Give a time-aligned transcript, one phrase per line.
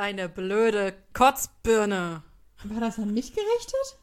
[0.00, 2.22] kleine blöde Kotzbirne.
[2.64, 3.98] War das an mich gerichtet?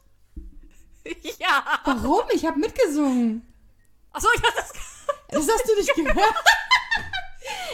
[1.40, 1.64] Ja.
[1.86, 2.24] Warum?
[2.34, 3.42] Ich habe mitgesungen.
[4.12, 4.74] Achso, ich dachte, das.
[5.30, 6.36] Das hast du nicht gehört.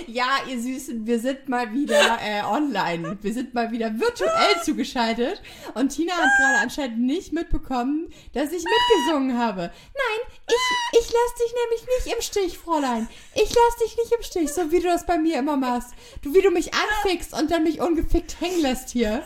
[0.08, 3.18] Ja, ihr Süßen, wir sind mal wieder äh, online.
[3.22, 5.42] Wir sind mal wieder virtuell zugeschaltet.
[5.74, 9.62] Und Tina hat gerade anscheinend nicht mitbekommen, dass ich mitgesungen habe.
[9.62, 13.08] Nein, ich, ich lass dich nämlich nicht im Stich, Fräulein.
[13.36, 15.92] Ich lass dich nicht im Stich, so wie du das bei mir immer machst.
[16.22, 19.24] Du, wie du mich anfickst und dann mich ungefickt hängen lässt hier.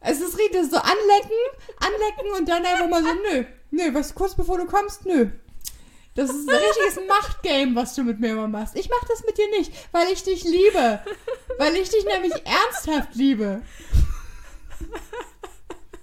[0.00, 1.38] Es ist richtig so anlecken,
[1.80, 5.30] anlecken und dann einfach mal so, nö, nö, was kurz bevor du kommst, nö.
[6.18, 8.74] Das ist ein richtiges Machtgame, was du mit mir immer machst.
[8.74, 10.98] Ich mach das mit dir nicht, weil ich dich liebe.
[11.58, 13.62] Weil ich dich nämlich ernsthaft liebe.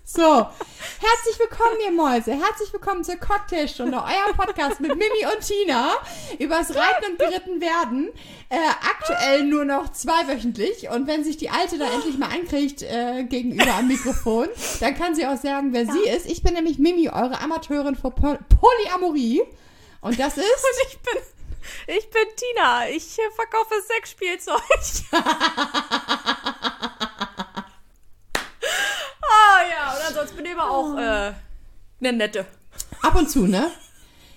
[0.05, 2.31] So, herzlich willkommen, ihr Mäuse.
[2.31, 5.95] Herzlich willkommen zur Cocktailstunde, euer Podcast mit Mimi und Tina
[6.39, 8.09] übers Reiten und Geritten werden.
[8.47, 8.55] Äh,
[8.89, 10.87] aktuell nur noch zweiwöchentlich.
[10.91, 14.47] Und wenn sich die Alte da endlich mal ankriegt äh, gegenüber am Mikrofon,
[14.79, 16.25] dann kann sie auch sagen, wer sie ist.
[16.25, 19.43] Ich bin nämlich Mimi, eure Amateurin für Poly Polyamorie.
[20.05, 20.43] Und das ist.
[20.43, 21.21] Und ich bin.
[21.87, 22.87] Ich bin Tina.
[22.89, 24.61] Ich äh, verkaufe Sexspielzeug.
[29.27, 31.33] Ah ja, und ansonsten bin ich aber auch äh,
[31.99, 32.45] eine nette.
[33.01, 33.71] Ab und zu, ne?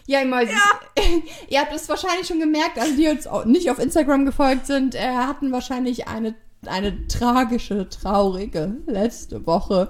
[0.07, 0.43] Ja, immer.
[0.43, 0.81] Ja.
[1.49, 5.01] Ihr habt es wahrscheinlich schon gemerkt, also die uns nicht auf Instagram gefolgt sind, äh,
[5.01, 6.35] hatten wahrscheinlich eine,
[6.67, 9.89] eine tragische, traurige letzte Woche.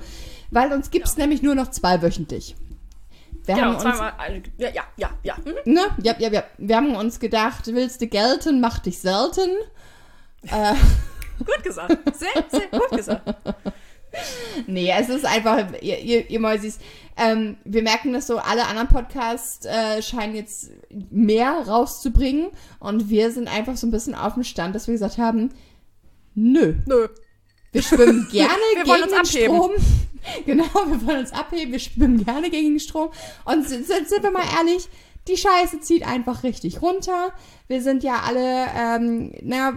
[0.50, 1.22] Weil uns gibt es ja.
[1.22, 2.56] nämlich nur noch zweiwöchentlich.
[3.44, 4.12] Wir genau, haben zweimal.
[4.36, 5.10] Uns, ja, ja, ja.
[5.22, 5.36] ja.
[5.44, 5.72] Mhm.
[5.72, 5.80] Ne?
[6.02, 6.44] Ja, ja, ja.
[6.58, 9.50] Wir haben uns gedacht, willst du gelten, mach dich selten.
[10.42, 10.74] äh.
[11.38, 11.96] Gut gesagt.
[12.16, 13.34] Sehr, sehr gut gesagt.
[14.66, 16.78] Nee, es ist einfach, ihr, ihr, ihr Mäusis,
[17.16, 20.70] ähm, wir merken das so, alle anderen Podcasts äh, scheinen jetzt
[21.10, 22.48] mehr rauszubringen
[22.80, 25.50] und wir sind einfach so ein bisschen auf dem Stand, dass wir gesagt haben,
[26.34, 26.76] nö.
[26.86, 27.08] Nö.
[27.72, 29.56] Wir schwimmen gerne wir gegen den abheben.
[29.56, 29.72] Strom.
[30.46, 33.10] Genau, wir wollen uns abheben, wir schwimmen gerne gegen den Strom.
[33.44, 34.88] Und sind, sind wir mal ehrlich,
[35.26, 37.32] die Scheiße zieht einfach richtig runter.
[37.66, 39.74] Wir sind ja alle, ähm, na,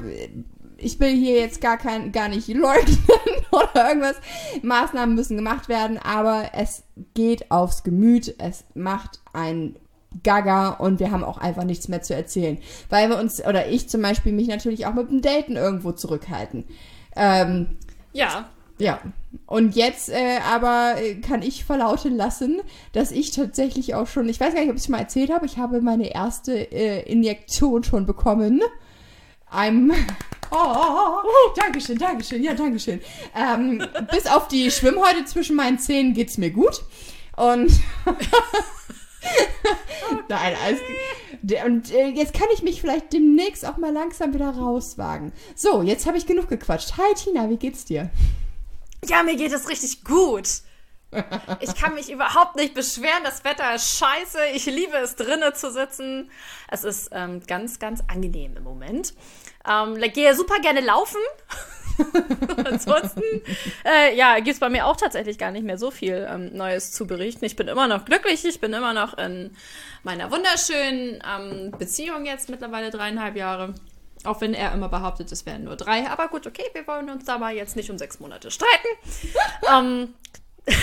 [0.77, 2.97] ich will hier jetzt gar kein, gar nicht leugnen
[3.51, 4.15] oder irgendwas.
[4.61, 8.35] Maßnahmen müssen gemacht werden, aber es geht aufs Gemüt.
[8.39, 9.75] Es macht ein
[10.23, 12.57] Gaga und wir haben auch einfach nichts mehr zu erzählen.
[12.89, 16.65] Weil wir uns, oder ich zum Beispiel, mich natürlich auch mit dem Daten irgendwo zurückhalten.
[17.15, 17.77] Ähm,
[18.13, 18.49] ja.
[18.81, 18.99] Ja.
[19.45, 22.61] Und jetzt äh, aber äh, kann ich verlauten lassen,
[22.93, 25.45] dass ich tatsächlich auch schon, ich weiß gar nicht, ob ich es mal erzählt habe,
[25.45, 28.61] ich habe meine erste äh, Injektion schon bekommen.
[29.51, 29.93] I'm.
[30.53, 32.99] Oh, oh, oh, Dankeschön, Dankeschön, ja, Dankeschön.
[33.33, 33.81] Ähm,
[34.11, 36.83] bis auf die Schwimmhäute zwischen meinen Zähnen geht's mir gut.
[37.37, 37.71] Und.
[40.27, 40.81] Nein, alles.
[41.65, 45.31] Und äh, jetzt kann ich mich vielleicht demnächst auch mal langsam wieder rauswagen.
[45.55, 46.97] So, jetzt habe ich genug gequatscht.
[46.97, 48.09] Hi Tina, wie geht's dir?
[49.05, 50.47] Ja, mir geht es richtig gut.
[51.59, 53.23] Ich kann mich überhaupt nicht beschweren.
[53.23, 54.39] Das Wetter ist scheiße.
[54.53, 56.31] Ich liebe es, drinnen zu sitzen.
[56.69, 59.13] Es ist ähm, ganz, ganz angenehm im Moment.
[59.69, 61.19] Ähm, gehe super gerne laufen.
[62.65, 63.21] Ansonsten,
[63.85, 66.91] äh, ja, gibt es bei mir auch tatsächlich gar nicht mehr so viel ähm, Neues
[66.91, 67.43] zu berichten.
[67.43, 69.51] Ich bin immer noch glücklich, ich bin immer noch in
[70.03, 73.73] meiner wunderschönen ähm, Beziehung jetzt mittlerweile dreieinhalb Jahre.
[74.23, 76.09] Auch wenn er immer behauptet, es wären nur drei.
[76.09, 78.87] Aber gut, okay, wir wollen uns da mal jetzt nicht um sechs Monate streiten.
[79.73, 80.13] ähm,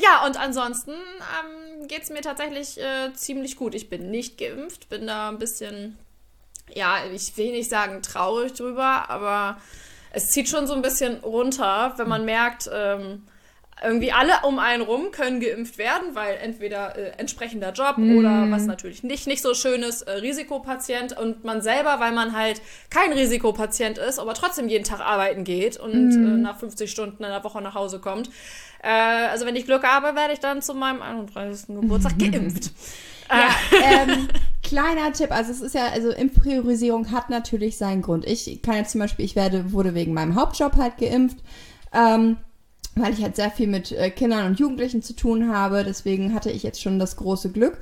[0.00, 3.74] ja, und ansonsten ähm, geht es mir tatsächlich äh, ziemlich gut.
[3.74, 5.98] Ich bin nicht geimpft, bin da ein bisschen
[6.74, 9.60] ja, ich will nicht sagen traurig drüber, aber
[10.12, 13.26] es zieht schon so ein bisschen runter, wenn man merkt, ähm,
[13.82, 18.16] irgendwie alle um einen rum können geimpft werden, weil entweder äh, entsprechender Job mm.
[18.16, 22.34] oder was natürlich nicht, nicht so schön ist, äh, Risikopatient und man selber, weil man
[22.34, 26.36] halt kein Risikopatient ist, aber trotzdem jeden Tag arbeiten geht und mm.
[26.36, 28.30] äh, nach 50 Stunden in der Woche nach Hause kommt.
[28.82, 31.66] Äh, also wenn ich Glück habe, werde ich dann zu meinem 31.
[31.66, 32.70] Geburtstag geimpft.
[33.28, 33.48] Ja,
[33.82, 34.28] ähm,
[34.62, 38.24] kleiner Tipp, also es ist ja, also Impfpriorisierung hat natürlich seinen Grund.
[38.24, 41.38] Ich kann jetzt zum Beispiel, ich werde, wurde wegen meinem Hauptjob halt geimpft,
[41.92, 42.38] ähm,
[42.96, 45.84] weil ich halt sehr viel mit äh, Kindern und Jugendlichen zu tun habe.
[45.84, 47.78] Deswegen hatte ich jetzt schon das große Glück.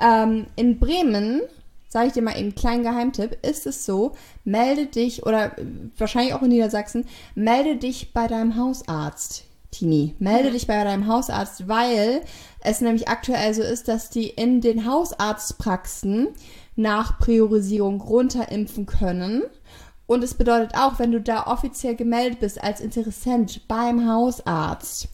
[0.00, 1.40] Ähm, in Bremen,
[1.88, 4.12] sage ich dir mal eben kleinen Geheimtipp, ist es so,
[4.44, 5.56] melde dich, oder
[5.98, 9.44] wahrscheinlich auch in Niedersachsen, melde dich bei deinem Hausarzt.
[9.70, 12.22] Tini, melde dich bei deinem Hausarzt, weil
[12.60, 16.28] es nämlich aktuell so ist, dass die in den Hausarztpraxen
[16.74, 19.44] nach Priorisierung runterimpfen können.
[20.10, 25.06] Und es bedeutet auch, wenn du da offiziell gemeldet bist als Interessent beim Hausarzt,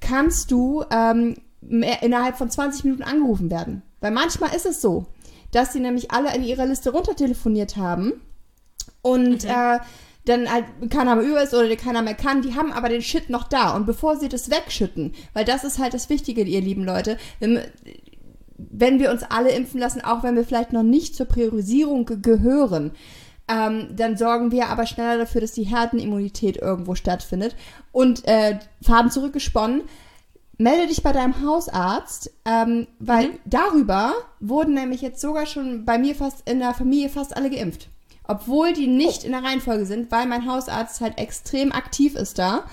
[0.00, 3.82] kannst du ähm, innerhalb von 20 Minuten angerufen werden.
[4.00, 5.06] Weil manchmal ist es so,
[5.52, 8.14] dass sie nämlich alle in ihrer Liste runtertelefoniert haben
[9.02, 9.50] und mhm.
[9.50, 9.78] äh,
[10.24, 13.30] dann halt keiner mehr über ist oder keiner mehr kann, die haben aber den Shit
[13.30, 13.76] noch da.
[13.76, 17.60] Und bevor sie das wegschütten, weil das ist halt das Wichtige, ihr lieben Leute, wenn,
[18.56, 22.18] wenn wir uns alle impfen lassen, auch wenn wir vielleicht noch nicht zur Priorisierung ge
[22.20, 22.90] gehören,
[23.48, 27.56] ähm, dann sorgen wir aber schneller dafür, dass die Herdenimmunität irgendwo stattfindet.
[27.92, 29.82] Und äh, Faden zurückgesponnen,
[30.58, 33.38] melde dich bei deinem Hausarzt, ähm, weil mhm.
[33.46, 37.88] darüber wurden nämlich jetzt sogar schon bei mir fast in der Familie fast alle geimpft.
[38.24, 42.64] Obwohl die nicht in der Reihenfolge sind, weil mein Hausarzt halt extrem aktiv ist da.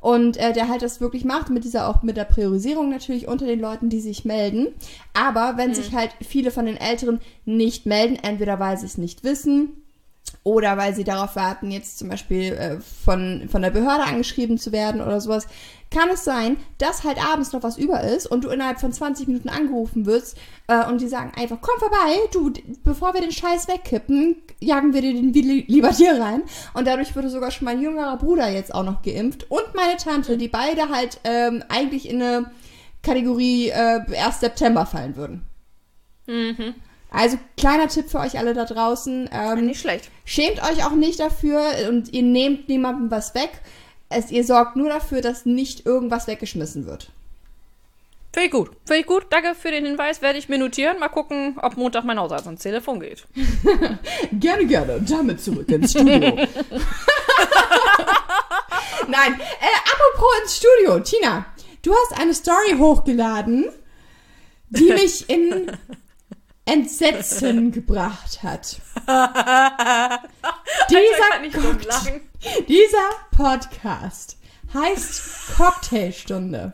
[0.00, 3.46] Und äh, der halt das wirklich macht, mit dieser auch mit der Priorisierung natürlich unter
[3.46, 4.68] den Leuten, die sich melden.
[5.14, 5.74] Aber wenn mhm.
[5.74, 9.81] sich halt viele von den Älteren nicht melden, entweder weil sie es nicht wissen
[10.44, 14.72] oder weil sie darauf warten, jetzt zum Beispiel äh, von, von der Behörde angeschrieben zu
[14.72, 15.46] werden oder sowas,
[15.90, 19.28] kann es sein, dass halt abends noch was über ist und du innerhalb von 20
[19.28, 20.36] Minuten angerufen wirst
[20.66, 22.52] äh, und die sagen einfach, komm vorbei, du,
[22.82, 26.42] bevor wir den Scheiß wegkippen, jagen wir dir den lieber dir rein.
[26.74, 30.38] Und dadurch wurde sogar schon mein jüngerer Bruder jetzt auch noch geimpft und meine Tante,
[30.38, 32.50] die beide halt ähm, eigentlich in eine
[33.02, 35.42] Kategorie äh, erst September fallen würden.
[36.26, 36.74] Mhm.
[37.12, 39.28] Also kleiner Tipp für euch alle da draußen.
[39.32, 40.10] Ähm, nicht schlecht.
[40.24, 43.50] Schämt euch auch nicht dafür und ihr nehmt niemandem was weg.
[44.08, 47.10] Es, ihr sorgt nur dafür, dass nicht irgendwas weggeschmissen wird.
[48.32, 48.70] Finde ich gut.
[48.86, 49.26] Finde ich gut.
[49.28, 50.22] Danke für den Hinweis.
[50.22, 50.98] Werde ich mir notieren.
[50.98, 53.26] Mal gucken, ob Montag mein Hausarzt ans Telefon geht.
[54.32, 55.02] gerne, gerne.
[55.06, 56.18] Damit zurück ins Studio.
[59.08, 59.34] Nein.
[59.34, 60.98] Äh, apropos ins Studio.
[61.00, 61.44] Tina,
[61.82, 63.66] du hast eine Story hochgeladen,
[64.70, 65.70] die mich in
[66.72, 68.80] Entsetzen gebracht hat.
[70.88, 71.50] dieser,
[72.66, 74.38] dieser Podcast
[74.72, 75.22] heißt
[75.58, 76.72] Cocktailstunde.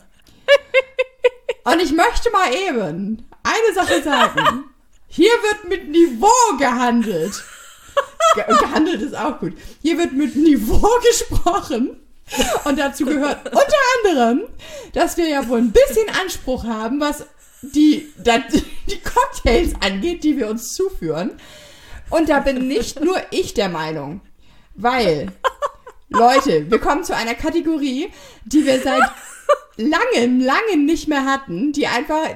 [1.65, 4.65] Und ich möchte mal eben eine Sache sagen.
[5.09, 7.43] Hier wird mit Niveau gehandelt.
[8.35, 9.55] Ge gehandelt ist auch gut.
[9.83, 12.01] Hier wird mit Niveau gesprochen.
[12.65, 14.43] Und dazu gehört unter anderem,
[14.93, 17.27] dass wir ja wohl ein bisschen Anspruch haben, was
[17.63, 21.33] die, die Cocktails angeht, die wir uns zuführen.
[22.11, 24.21] Und da bin nicht nur ich der Meinung.
[24.75, 25.33] Weil,
[26.09, 28.11] Leute, wir kommen zu einer Kategorie,
[28.45, 29.03] die wir seit
[29.77, 32.29] langem, langem nicht mehr hatten, die einfach.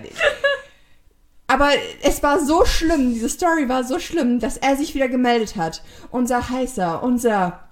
[1.47, 1.71] Aber
[2.03, 5.83] es war so schlimm, diese Story war so schlimm, dass er sich wieder gemeldet hat.
[6.11, 7.69] Unser heißer, unser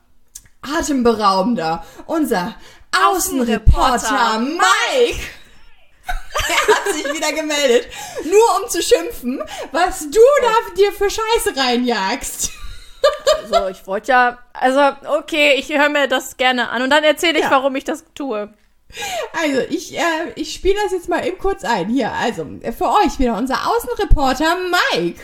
[0.62, 2.54] atemberaubender, unser
[2.92, 5.20] Außenreporter Mike
[6.48, 7.88] er hat sich wieder gemeldet,
[8.24, 9.42] nur um zu schimpfen,
[9.72, 12.50] was du da dir für Scheiße reinjagst.
[13.42, 14.80] Also, ich wollte ja, also,
[15.18, 17.50] okay, ich höre mir das gerne an und dann erzähle ich, ja.
[17.50, 18.52] warum ich das tue.
[19.32, 21.88] Also, ich, äh, ich spiele das jetzt mal eben kurz ein.
[21.88, 22.46] Hier, also,
[22.76, 24.56] für euch wieder unser Außenreporter
[24.92, 25.20] Mike.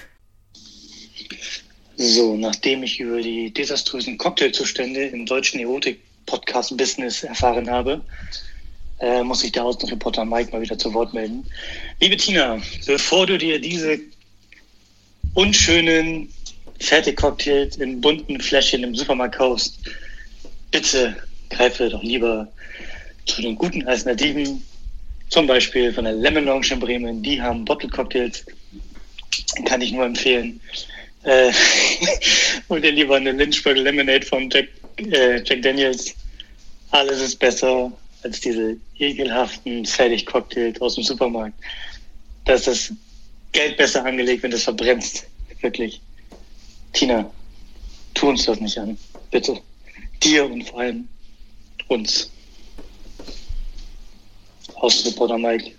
[1.96, 8.02] So, nachdem ich über die desaströsen Cocktailzustände im deutschen Erotik-Podcast-Business erfahren habe,
[9.00, 11.44] äh, muss sich der Außenreporter Mike mal wieder zu Wort melden.
[12.00, 13.98] Liebe Tina, bevor du dir diese
[15.34, 16.32] unschönen
[16.80, 19.78] Fertigcocktails in bunten Fläschchen im Supermarkt kaufst,
[20.70, 21.16] bitte
[21.50, 22.48] greife doch lieber
[23.26, 24.62] zu den guten Alternativen,
[25.28, 27.22] zum Beispiel von der Lemon Lounge in Bremen.
[27.22, 28.44] Die haben Bottle Cocktails,
[29.64, 30.60] kann ich nur empfehlen.
[31.24, 31.52] Äh,
[32.68, 36.14] und dir lieber eine Lynchburg Lemonade von Jack, äh, Jack Daniels.
[36.92, 37.92] Alles ist besser
[38.22, 41.54] als diese ekelhaften Fertigcocktails aus dem Supermarkt.
[42.44, 42.92] Da ist das
[43.52, 45.26] Geld besser angelegt, wenn du es verbrennst.
[45.60, 46.00] Wirklich.
[46.92, 47.30] Tina,
[48.14, 48.98] tu uns das nicht an.
[49.30, 49.60] Bitte.
[50.22, 51.08] Dir und vor allem
[51.88, 52.30] uns.
[54.74, 55.72] Außenreporter Mike.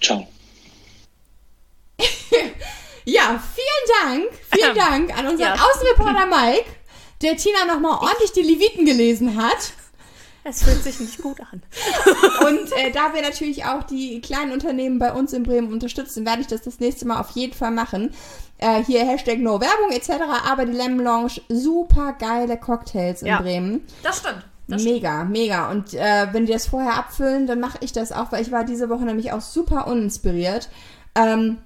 [0.00, 0.26] Ciao.
[3.04, 4.32] ja, vielen Dank.
[4.52, 5.62] Vielen Dank an unseren ja.
[5.62, 6.70] Außenreporter Mike,
[7.22, 9.72] der Tina nochmal ordentlich die Leviten gelesen hat.
[10.42, 11.62] Es fühlt sich nicht gut an.
[12.46, 16.40] Und äh, da wir natürlich auch die kleinen Unternehmen bei uns in Bremen unterstützen, werde
[16.40, 18.12] ich das das nächste Mal auf jeden Fall machen.
[18.58, 20.22] Äh, hier Hashtag No Werbung etc.
[20.48, 23.82] Aber die Lemon Lounge, super geile Cocktails in ja, Bremen.
[24.02, 24.44] Das stimmt.
[24.66, 25.32] Das mega, stimmt.
[25.32, 25.70] mega.
[25.70, 28.64] Und äh, wenn die das vorher abfüllen, dann mache ich das auch, weil ich war
[28.64, 30.70] diese Woche nämlich auch super uninspiriert.
[31.14, 31.58] Ähm,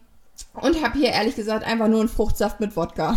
[0.54, 3.16] und habe hier ehrlich gesagt einfach nur einen Fruchtsaft mit Wodka.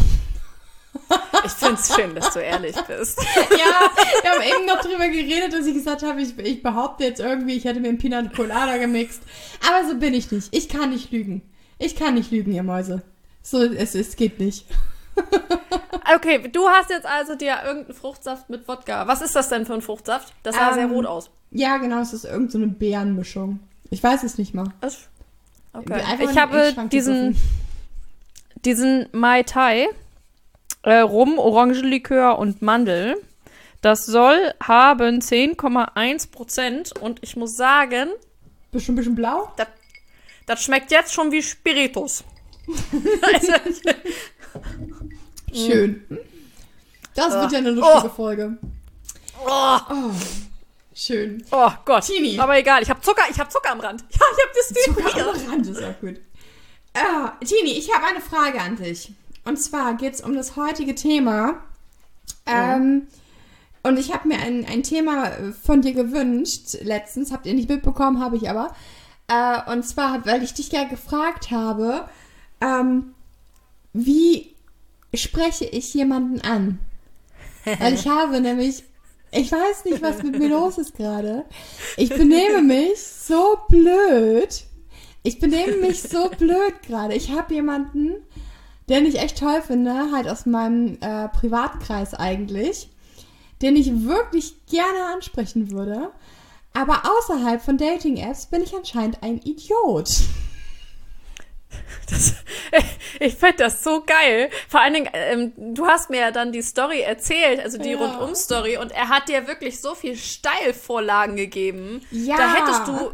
[1.47, 3.19] Ich finde es schön, dass du ehrlich bist.
[3.35, 7.19] ja, wir haben eben noch drüber geredet, dass ich gesagt habe, ich, ich behaupte jetzt
[7.19, 9.21] irgendwie, ich hätte mir einen Peanut Colada gemixt.
[9.67, 10.53] Aber so bin ich nicht.
[10.53, 11.41] Ich kann nicht lügen.
[11.79, 13.01] Ich kann nicht lügen, ihr Mäuse.
[13.41, 14.65] So, es, es geht nicht.
[16.15, 19.07] okay, du hast jetzt also dir irgendeinen Fruchtsaft mit Wodka.
[19.07, 20.33] Was ist das denn für ein Fruchtsaft?
[20.43, 21.29] Das sah ähm, sehr rot aus.
[21.51, 23.59] Ja, genau, es ist irgendeine so Beerenmischung.
[23.89, 24.67] Ich weiß es nicht mal.
[25.73, 26.01] Okay.
[26.19, 27.37] Ich habe diesen,
[28.65, 29.87] diesen Mai Tai
[30.83, 33.15] äh, Rum, Orangenlikör und Mandel.
[33.81, 38.09] Das soll haben 10,1 Prozent und ich muss sagen,
[38.71, 39.51] Bist schon ein bisschen blau?
[39.57, 39.67] das,
[40.45, 42.23] das schmeckt jetzt schon wie Spiritus.
[45.53, 46.03] Schön.
[47.15, 47.75] Das wird ja eine Oh.
[47.75, 48.57] lustige Folge.
[49.45, 50.11] oh, Oh,
[50.93, 51.43] schön.
[51.51, 52.03] oh Gott.
[52.05, 52.37] Tini.
[52.39, 54.03] Aber egal, ich habe Zucker, ich habe Zucker am Rand.
[54.11, 54.67] Ja, ich habe das
[55.13, 56.19] Zucker am Rand ist auch gut.
[56.93, 59.11] Ah, Tini, ich habe eine Frage an dich.
[59.47, 61.61] Und zwar geht es um das heutige Thema.
[62.45, 63.07] Ähm,
[63.81, 67.31] und ich habe mir ein, ein Thema äh, von dir gewünscht letztens.
[67.31, 68.75] Habt ihr nicht mitbekommen, habe ich aber.
[69.29, 72.09] Äh, und zwar, weil ich dich ja gefragt habe,
[72.59, 73.13] ähm,
[73.93, 74.53] wie
[75.13, 76.79] spreche ich jemanden an?
[77.79, 78.83] Weil ich habe nämlich,
[79.31, 81.45] ich weiß nicht, was mit mir los ist gerade.
[81.95, 84.65] Ich benehme mich so blöd.
[85.23, 87.13] Ich benehme mich so blöd gerade.
[87.13, 88.15] Ich habe jemanden,
[88.89, 92.89] den ich echt toll finde, halt aus meinem äh, Privatkreis eigentlich,
[93.61, 96.11] den ich wirklich gerne ansprechen würde.
[96.73, 100.09] Aber außerhalb von Dating-Apps bin ich anscheinend ein Idiot.
[102.09, 102.35] Das,
[103.19, 104.49] ich finde das so geil.
[104.69, 107.97] Vor allen Dingen, ähm, du hast mir ja dann die Story erzählt, also die Ja.
[107.97, 112.01] Rundum-Story, und er hat dir wirklich so viel Steilvorlagen gegeben.
[112.11, 112.37] Ja.
[112.37, 113.11] Da hättest du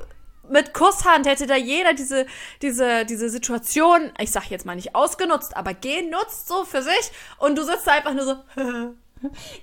[0.49, 2.25] mit Kusshand hätte da jeder diese,
[2.61, 7.57] diese, diese Situation, ich sag jetzt mal nicht ausgenutzt, aber genutzt so für sich und
[7.57, 8.31] du sitzt da einfach nur so.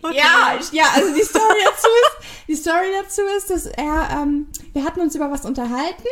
[0.03, 0.17] okay.
[0.17, 4.85] Ja, ja, also die Story dazu ist, die Story dazu ist, dass er, ähm, wir
[4.85, 6.09] hatten uns über was unterhalten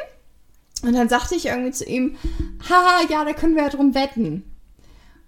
[0.83, 2.17] und dann sagte ich irgendwie zu ihm,
[2.69, 4.45] haha, ja, da können wir ja drum wetten.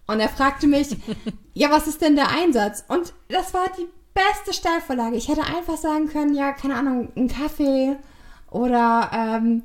[0.06, 0.96] Und er fragte mich,
[1.54, 2.84] ja, was ist denn der Einsatz?
[2.88, 5.16] Und das war die beste Steilvorlage.
[5.16, 7.96] Ich hätte einfach sagen können, ja, keine Ahnung, ein Kaffee
[8.50, 9.62] oder, ähm,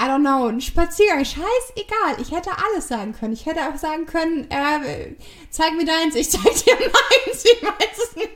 [0.00, 2.20] I don't know, ein Spaziergang, scheißegal.
[2.20, 3.32] Ich hätte alles sagen können.
[3.32, 5.14] Ich hätte auch sagen können, äh,
[5.50, 7.44] zeig mir deins, ich zeig dir meins.
[7.44, 8.30] Ich weiß es nicht.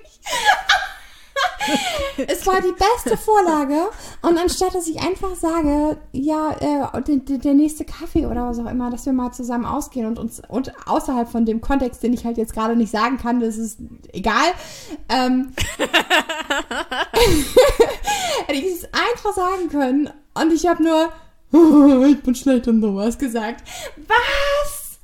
[2.26, 3.88] Es war die beste Vorlage.
[4.22, 8.66] Und anstatt dass ich einfach sage, ja, äh, der, der nächste Kaffee oder was auch
[8.70, 12.24] immer, dass wir mal zusammen ausgehen und uns und außerhalb von dem Kontext, den ich
[12.24, 13.78] halt jetzt gerade nicht sagen kann, das ist
[14.12, 14.52] egal.
[15.08, 15.52] Ähm,
[18.46, 20.10] hätte ich es einfach sagen können.
[20.34, 21.12] Und ich habe nur,
[22.06, 23.64] ich bin schlecht und sowas gesagt.
[24.06, 24.98] Was?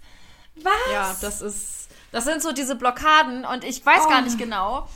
[0.63, 0.93] Was?
[0.93, 4.09] Ja, das ist, das sind so diese Blockaden und ich weiß Oh.
[4.09, 4.87] gar nicht genau.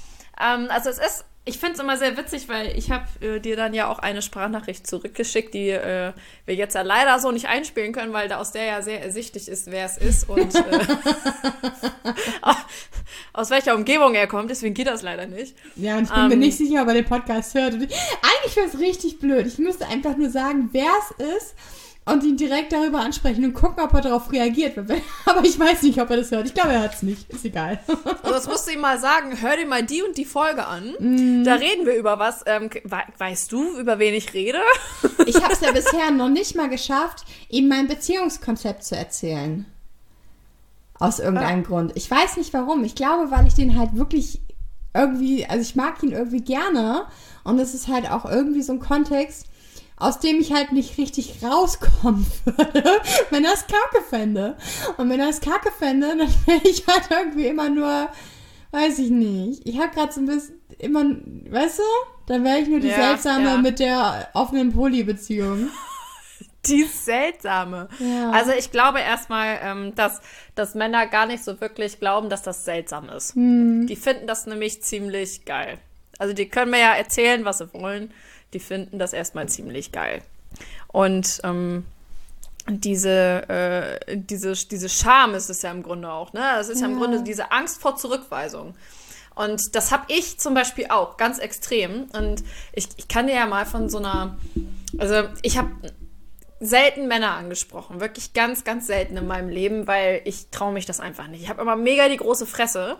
[0.43, 3.57] Ähm, also es ist, ich finde es immer sehr witzig, weil ich habe äh, dir
[3.57, 6.13] dann ja auch eine Sprachnachricht zurückgeschickt, die äh,
[6.47, 9.49] wir jetzt ja leider so nicht einspielen können, weil da aus der ja sehr ersichtlich
[9.49, 10.61] ist, wer es ist und äh,
[13.33, 14.51] aus welcher Umgebung er kommt.
[14.51, 15.57] Deswegen geht das leider nicht.
[15.77, 16.39] Ja, und ich bin mir Ähm.
[16.41, 17.75] nicht sicher, ob er den Podcast hört.
[17.75, 19.47] Eigentlich wäre es richtig blöd.
[19.47, 21.55] Ich müsste einfach nur sagen, wer es ist
[22.11, 24.77] und ihn direkt darüber ansprechen und gucken, ob er darauf reagiert.
[25.25, 26.47] Aber ich weiß nicht, ob er das hört.
[26.47, 27.31] Ich glaube, er hört es nicht.
[27.31, 27.81] Ist egal.
[28.23, 30.95] Also das musst du ihm mal sagen, hör dir mal die und die Folge an.
[30.99, 31.45] Mhm.
[31.45, 32.43] Da reden wir über was.
[32.47, 34.61] Ähm, we weißt du, über wen ich rede?
[35.27, 39.67] Ich habe es ja bisher noch nicht mal geschafft, ihm mein Beziehungskonzept zu erzählen.
[40.99, 41.93] Aus irgendeinem Grund.
[41.95, 42.85] Ich weiß nicht warum.
[42.85, 44.41] Ich glaube, weil ich den halt wirklich
[44.95, 47.07] irgendwie, also ich mag ihn irgendwie gerne.
[47.45, 49.47] Und es ist halt auch irgendwie so ein Kontext,
[50.01, 54.57] aus dem ich halt nicht richtig rauskommen würde, wenn er es kacke fände.
[54.97, 58.09] Und wenn er es kacke fände, dann wäre ich halt irgendwie immer nur,
[58.73, 59.67] weiß ich nicht.
[59.69, 61.83] Ich habe gerade so ein bisschen immer, weißt du?
[62.27, 63.57] Dann wäre ich nur die Ja, seltsame ja.
[63.59, 65.69] mit der offenen Polybeziehung.
[66.67, 67.89] Die seltsame.
[67.99, 68.33] Ja.
[68.33, 70.21] Also ich glaube erstmal, ähm, dass,
[70.55, 73.35] dass Männer gar nicht so wirklich glauben, dass das seltsam ist.
[73.35, 73.87] Hm.
[73.87, 75.79] Die finden das nämlich ziemlich geil.
[76.19, 78.13] Also die können mir ja erzählen, was sie wollen.
[78.53, 80.23] Die finden das erstmal ziemlich geil.
[80.89, 81.85] Und ähm,
[82.69, 86.59] diese, äh, diese, diese Scham ist es ja im Grunde auch, ne?
[86.59, 86.99] Es ist ja im Ja.
[86.99, 88.75] Grunde diese Angst vor Zurückweisung.
[89.35, 92.07] Und das habe ich zum Beispiel auch, ganz extrem.
[92.13, 92.43] Und
[92.73, 94.37] ich, ich kann dir ja mal von so einer,
[94.99, 95.71] also ich habe
[96.59, 101.01] selten Männer angesprochen, wirklich ganz, ganz selten in meinem Leben, weil ich traue mich das
[101.01, 101.43] einfach nicht.
[101.43, 102.99] Ich habe immer mega die große Fresse.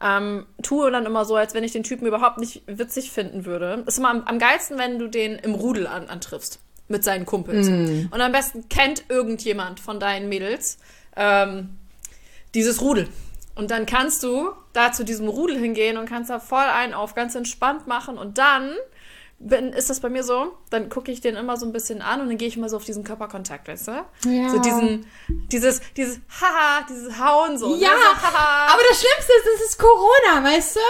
[0.00, 3.82] Ähm, tue dann immer so, als wenn ich den Typen überhaupt nicht witzig finden würde.
[3.86, 7.68] Ist immer am, am geilsten, wenn du den im Rudel an, antriffst mit seinen Kumpels.
[8.10, 10.78] Und am besten kennt irgendjemand von deinen Mädels
[11.16, 11.76] ähm,
[12.54, 13.08] dieses Rudel.
[13.54, 17.14] Und dann kannst du da zu diesem Rudel hingehen und kannst da voll einen auf
[17.14, 18.16] ganz entspannt machen.
[18.16, 18.70] Und dann
[19.38, 22.20] bin, ist das bei mir so, dann gucke ich den immer so ein bisschen an
[22.20, 24.04] und dann gehe ich immer so auf diesen Körperkontakt, weißt du?
[24.24, 24.48] Ja.
[24.50, 27.76] So diesen, dieses, dieses Haha, dieses Hauen so.
[27.76, 27.96] Ja, ne?
[27.96, 28.72] so, haha.
[28.72, 30.80] aber das Schlimmste ist, das ist Corona, weißt du?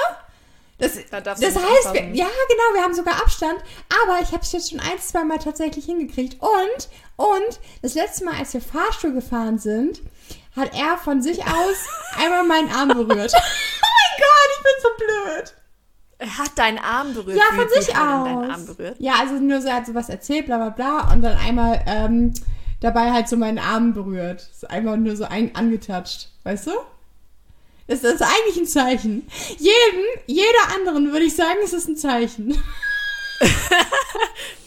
[0.78, 3.58] Das, Da das heißt, wir, ja, genau, wir haben sogar Abstand,
[4.02, 6.40] aber ich habe es jetzt schon ein, zwei Mal tatsächlich hingekriegt.
[6.40, 10.00] Und, und, das letzte Mal, als wir Fahrstuhl gefahren sind,
[10.54, 11.76] hat er von sich aus
[12.16, 13.32] einmal meinen Arm berührt.
[13.34, 15.54] oh mein Gott, ich bin so blöd.
[16.18, 17.38] Er hat deinen Arm berührt.
[17.38, 18.24] Ja, von sich er aus.
[18.24, 18.96] Deinen Arm berührt.
[18.98, 22.34] Ja, also nur so, er hat sowas erzählt, bla bla bla, und dann einmal ähm,
[22.80, 24.42] dabei halt so meinen Arm berührt.
[24.42, 26.72] Ist einfach nur so ein, angetatscht, weißt du?
[27.86, 29.26] Das ist eigentlich ein Zeichen.
[29.56, 32.60] Jedem, jeder anderen würde ich sagen, es ist ein Zeichen.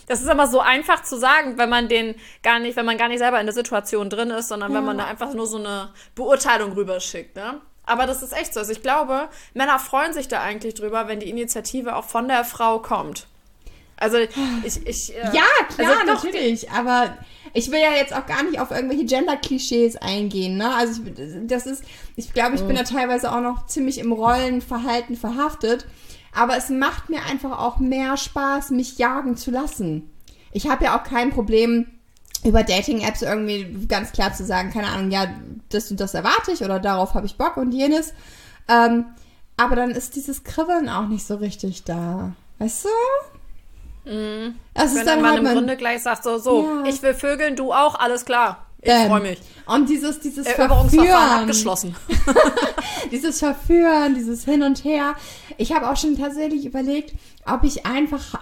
[0.08, 3.08] Das ist immer so einfach zu sagen, wenn man den gar nicht, wenn man gar
[3.08, 5.94] nicht selber in der Situation drin ist, sondern wenn man da einfach nur so eine
[6.16, 7.62] Beurteilung rüberschickt, ne?
[7.86, 8.60] Aber das ist echt so.
[8.60, 12.46] Also ich glaube, Männer freuen sich da eigentlich drüber, wenn die Initiative auch von der
[12.46, 13.28] Frau kommt.
[13.98, 16.72] Also ich, ich äh, Ja, klar, also doch, natürlich.
[16.72, 17.16] Aber
[17.54, 20.58] ich will ja jetzt auch gar nicht auf irgendwelche Gender-Klischees eingehen.
[20.58, 20.74] Ne?
[20.74, 21.14] Also ich,
[21.48, 21.84] das ist,
[22.16, 25.86] ich glaube, ich bin da teilweise auch noch ziemlich im Rollenverhalten verhaftet.
[26.34, 30.10] Aber es macht mir einfach auch mehr Spaß, mich jagen zu lassen.
[30.52, 31.88] Ich habe ja auch kein Problem,
[32.44, 35.28] über Dating-Apps irgendwie ganz klar zu sagen, keine Ahnung, ja,
[35.70, 38.14] das und das erwarte ich oder darauf habe ich Bock und jenes.
[38.68, 39.06] Ähm,
[39.58, 42.32] aber dann ist dieses Kribbeln auch nicht so richtig da.
[42.60, 42.90] Weißt du?
[44.12, 44.56] Mhm.
[44.74, 46.90] Das wenn ist dann dann man halt im mein, Grunde gleich sagt, so, so, Ja.
[46.90, 48.66] ich will Vögeln, du auch, alles klar.
[48.82, 49.40] Ich Ähm, freue mich.
[49.68, 51.96] Und dieses, dieses Eroberungsverfahren Verführen, abgeschlossen.
[53.12, 55.14] dieses Verführen, dieses Hin und Her.
[55.58, 57.14] Ich habe auch schon tatsächlich überlegt,
[57.46, 58.40] ob ich einfach,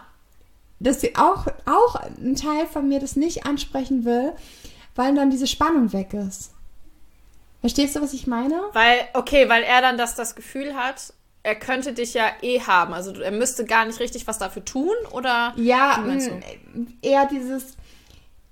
[0.79, 4.33] dass sie auch, auch ein Teil von mir das nicht ansprechen will,
[4.95, 6.51] weil dann diese Spannung weg ist.
[7.61, 8.61] Verstehst du, was ich meine?
[8.73, 12.93] Weil, okay, weil er dann das, das Gefühl hat, er könnte dich ja eh haben.
[12.93, 15.53] Also er müsste gar nicht richtig was dafür tun, oder?
[15.57, 16.41] Ja, mh,
[17.01, 17.75] eher dieses,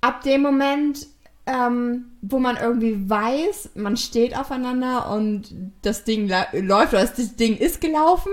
[0.02, 1.08] ab dem Moment,
[1.46, 5.50] ähm, wo man irgendwie weiß, man steht aufeinander und
[5.82, 8.32] das Ding läuft oder das Ding ist gelaufen,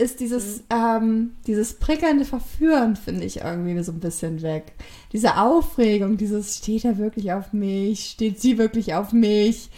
[0.00, 4.72] ist dieses, ähm, dieses prickelnde Verführen, finde ich, irgendwie so ein bisschen weg.
[5.12, 9.70] Diese Aufregung, dieses, steht er wirklich auf mich, steht sie wirklich auf mich,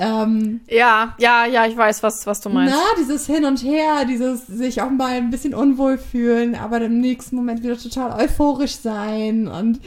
[0.00, 2.74] ähm, Ja, ja, ja, ich weiß, was, was du meinst.
[2.74, 7.00] na, dieses Hin und Her, dieses sich auch mal ein bisschen unwohl fühlen, aber im
[7.00, 9.78] nächsten Moment wieder total euphorisch sein und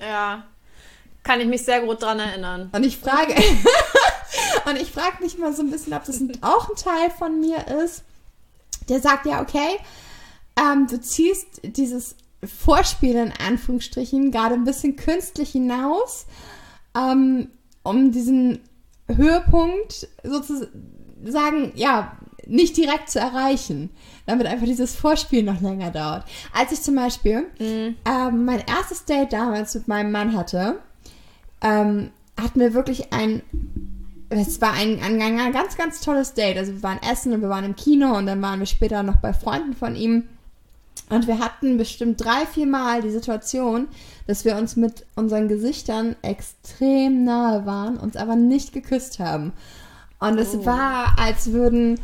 [0.00, 0.44] Ja.
[1.22, 2.68] Kann ich mich sehr gut dran erinnern.
[2.72, 3.34] Und ich frage,
[4.68, 7.64] und ich frage mich mal so ein bisschen, ob das auch ein Teil von mir
[7.82, 8.02] ist,
[8.88, 9.78] der sagt, ja, okay,
[10.58, 16.26] ähm, du ziehst dieses Vorspiel in Anführungsstrichen gerade ein bisschen künstlich hinaus,
[16.96, 17.48] ähm,
[17.82, 18.60] um diesen
[19.08, 22.16] Höhepunkt sozusagen, ja,
[22.46, 23.90] nicht direkt zu erreichen,
[24.26, 26.24] damit einfach dieses Vorspiel noch länger dauert.
[26.52, 30.78] Als ich zum Beispiel ähm, mein erstes Date damals mit meinem Mann hatte,
[31.62, 33.42] ähm, hatten wir wirklich ein,
[34.30, 36.56] es war ein, ein, ein ganz, ganz tolles Date.
[36.56, 39.16] Also wir waren essen und wir waren im Kino und dann waren wir später noch
[39.16, 40.24] bei Freunden von ihm.
[41.10, 43.88] Und wir hatten bestimmt drei, vier Mal die Situation,
[44.26, 49.52] dass wir uns mit unseren Gesichtern extrem nahe waren, uns aber nicht geküsst haben.
[50.18, 52.00] Und es war, als würden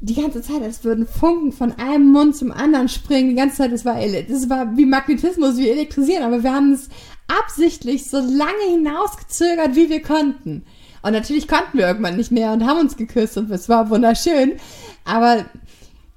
[0.00, 3.30] die ganze Zeit, als würden Funken von einem Mund zum anderen springen.
[3.30, 6.22] Die ganze Zeit, das war, das war wie Magnetismus, wie elektrisieren.
[6.22, 6.88] Aber wir haben es
[7.26, 10.64] absichtlich so lange hinausgezögert, wie wir konnten.
[11.06, 14.58] Und natürlich konnten wir irgendwann nicht mehr und haben uns geküsst und es war wunderschön.
[15.04, 15.44] Aber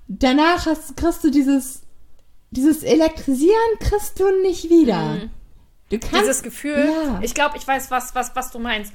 [0.08, 1.84] danach hast, kriegst du dieses,
[2.50, 5.30] dieses Elektrisieren kriegst du nicht wieder.
[5.92, 7.20] Du kannst, Dieses Gefühl, Ja.
[7.22, 8.92] ich glaube, ich weiß, was, was, was du meinst.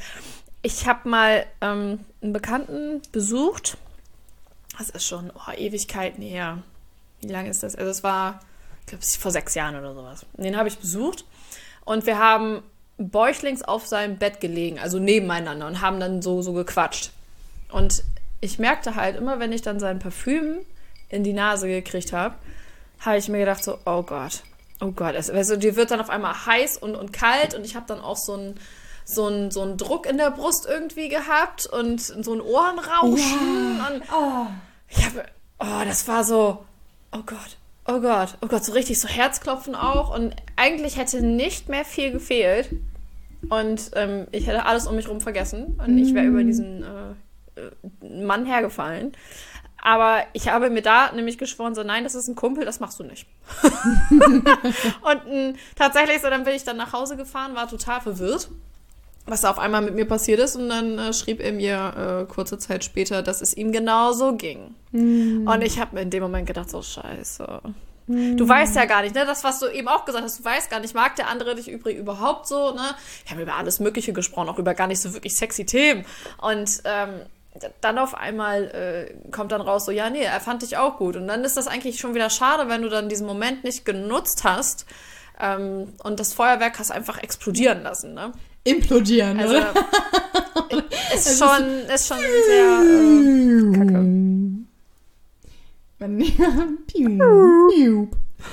[0.62, 3.76] Ich habe mal ähm, einen Bekannten besucht.
[4.76, 6.64] Das ist schon oh, Ewigkeiten her.
[7.20, 7.76] Wie lange ist das?
[7.76, 8.40] Also es war,
[8.80, 10.26] ich glaube, vor sechs Jahren oder sowas.
[10.38, 11.24] Den habe ich besucht.
[11.84, 12.64] Und wir haben
[12.98, 17.10] bäuchlings auf seinem Bett gelegen, also nebeneinander und haben dann so, so gequatscht.
[17.70, 18.04] Und
[18.40, 20.58] ich merkte halt immer, wenn ich dann sein Parfüm
[21.08, 22.34] in die Nase gekriegt habe,
[23.00, 24.42] habe ich mir gedacht so, oh Gott,
[24.80, 25.14] oh Gott.
[25.16, 28.00] Es, also dir wird dann auf einmal heiß und, und kalt und ich habe dann
[28.00, 28.60] auch so einen
[29.06, 33.80] so einen- so einen Druck in der Brust irgendwie gehabt und so ein Ohrenrauschen.
[33.80, 34.46] Und oh,
[34.88, 35.24] ich habe,
[35.58, 36.64] oh, das war so,
[37.12, 40.14] oh Gott, oh Gott, oh Gott, so richtig so Herzklopfen auch.
[40.14, 42.70] Und eigentlich hätte nicht mehr viel gefehlt.
[43.48, 45.78] Und ähm, ich hätte alles um mich rum vergessen.
[45.84, 49.12] Und ich wäre über diesen äh, äh, Mann hergefallen.
[49.82, 52.98] Aber ich habe mir da nämlich geschworen, so nein, das ist ein Kumpel, das machst
[52.98, 53.28] du nicht.
[53.62, 58.48] und ähm, tatsächlich, so dann bin ich dann nach Hause gefahren, war total verwirrt,
[59.26, 60.56] was da auf einmal mit mir passiert ist.
[60.56, 64.74] Und dann äh, schrieb er mir äh, kurze Zeit später, dass es ihm genauso ging.
[65.46, 67.60] Und ich habe mir in dem Moment gedacht, so scheiße.
[68.06, 69.24] Du weißt ja gar nicht, ne?
[69.24, 71.68] Das, was du eben auch gesagt hast, du weißt gar nicht, mag der andere dich
[71.68, 72.94] übrigens überhaupt so, ne?
[73.24, 76.04] Wir haben über alles Mögliche gesprochen, auch über gar nicht so wirklich sexy Themen.
[76.36, 77.22] Und ähm,
[77.80, 81.16] dann auf einmal äh, kommt dann raus, so, ja, nee, er fand dich auch gut.
[81.16, 84.44] Und dann ist das eigentlich schon wieder schade, wenn du dann diesen Moment nicht genutzt
[84.44, 84.84] hast
[85.40, 88.32] ähm, und das Feuerwerk hast einfach explodieren lassen, ne?
[88.64, 89.74] Implodieren, Also, oder?
[91.14, 94.24] ist schon, ist schon sehr äh, kacke.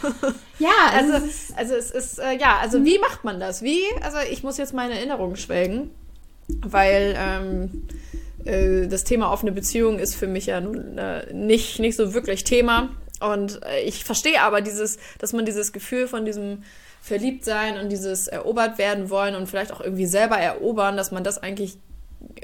[0.59, 1.13] ja, also,
[1.55, 3.61] also es ist, äh, ja, also wie macht man das?
[3.61, 5.91] Wie, also ich muss jetzt meine Erinnerungen schwelgen,
[6.47, 7.87] weil ähm,
[8.45, 12.43] äh, das Thema offene Beziehung ist für mich ja nun äh, nicht, nicht so wirklich
[12.43, 12.89] Thema.
[13.19, 16.63] Und äh, ich verstehe aber dieses, dass man dieses Gefühl von diesem
[17.01, 21.41] Verliebtsein und dieses erobert werden wollen und vielleicht auch irgendwie selber erobern, dass man das
[21.41, 21.77] eigentlich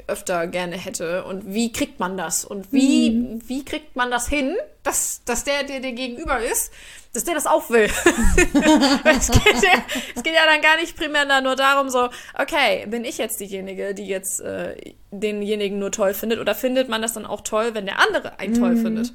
[0.08, 1.24] öfter gerne hätte.
[1.24, 2.44] Und wie kriegt man das?
[2.44, 3.42] Und wie, mhm.
[3.46, 6.72] wie kriegt man das hin, dass, dass der, der dir gegenüber ist,
[7.12, 7.84] dass der das auch will?
[9.04, 9.82] es, geht ja,
[10.16, 13.94] es geht ja dann gar nicht primär nur darum, so, okay, bin ich jetzt diejenige,
[13.94, 14.74] die jetzt äh,
[15.10, 16.40] denjenigen nur toll findet?
[16.40, 18.58] Oder findet man das dann auch toll, wenn der andere einen mhm.
[18.58, 19.12] toll findet?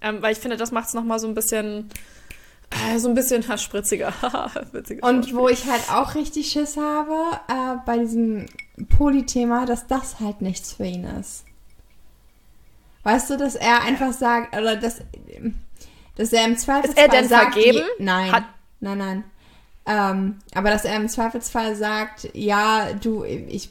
[0.00, 1.88] Ähm, weil ich finde, das macht es nochmal so ein bisschen
[2.98, 4.12] so ein bisschen haarspritziger.
[5.02, 7.14] und wo ich halt auch richtig Schiss habe,
[7.48, 8.46] äh, bei diesem
[8.96, 11.44] Polythema, dass das halt nichts für ihn ist.
[13.02, 15.00] Weißt du, dass er einfach sagt, oder dass,
[16.16, 17.86] dass er im Zweifelsfall ist er denn sagt, vergeben?
[17.98, 18.44] nein, Hat
[18.80, 19.24] nein, nein.
[19.88, 23.68] Ähm, aber dass er im Zweifelsfall sagt, ja, du, ich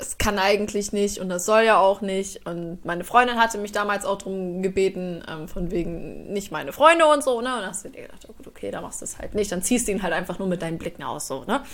[0.00, 2.46] es kann eigentlich nicht und das soll ja auch nicht.
[2.46, 7.06] Und meine Freundin hatte mich damals auch darum gebeten, ähm, von wegen nicht meine Freunde
[7.06, 7.58] und so, ne?
[7.58, 9.52] Und hast du dir gedacht, oh gut, okay, da machst du es halt nicht.
[9.52, 11.62] Dann ziehst du ihn halt einfach nur mit deinen Blicken aus, so, ne?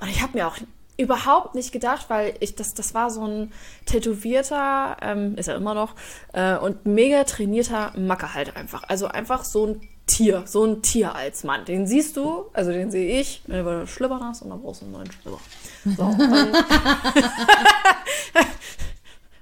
[0.00, 0.56] und ich habe mir auch
[0.96, 3.52] überhaupt nicht gedacht, weil ich das, das war so ein
[3.86, 5.94] tätowierter, ähm, ist er immer noch,
[6.32, 8.84] äh, und mega trainierter Macker halt einfach.
[8.88, 11.64] Also einfach so ein Tier, so ein Tier als Mann.
[11.64, 14.86] Den siehst du, also den sehe ich, wenn du Schlipper hast und dann brauchst du
[14.86, 15.38] einen neuen Schlipper.
[15.84, 15.94] So,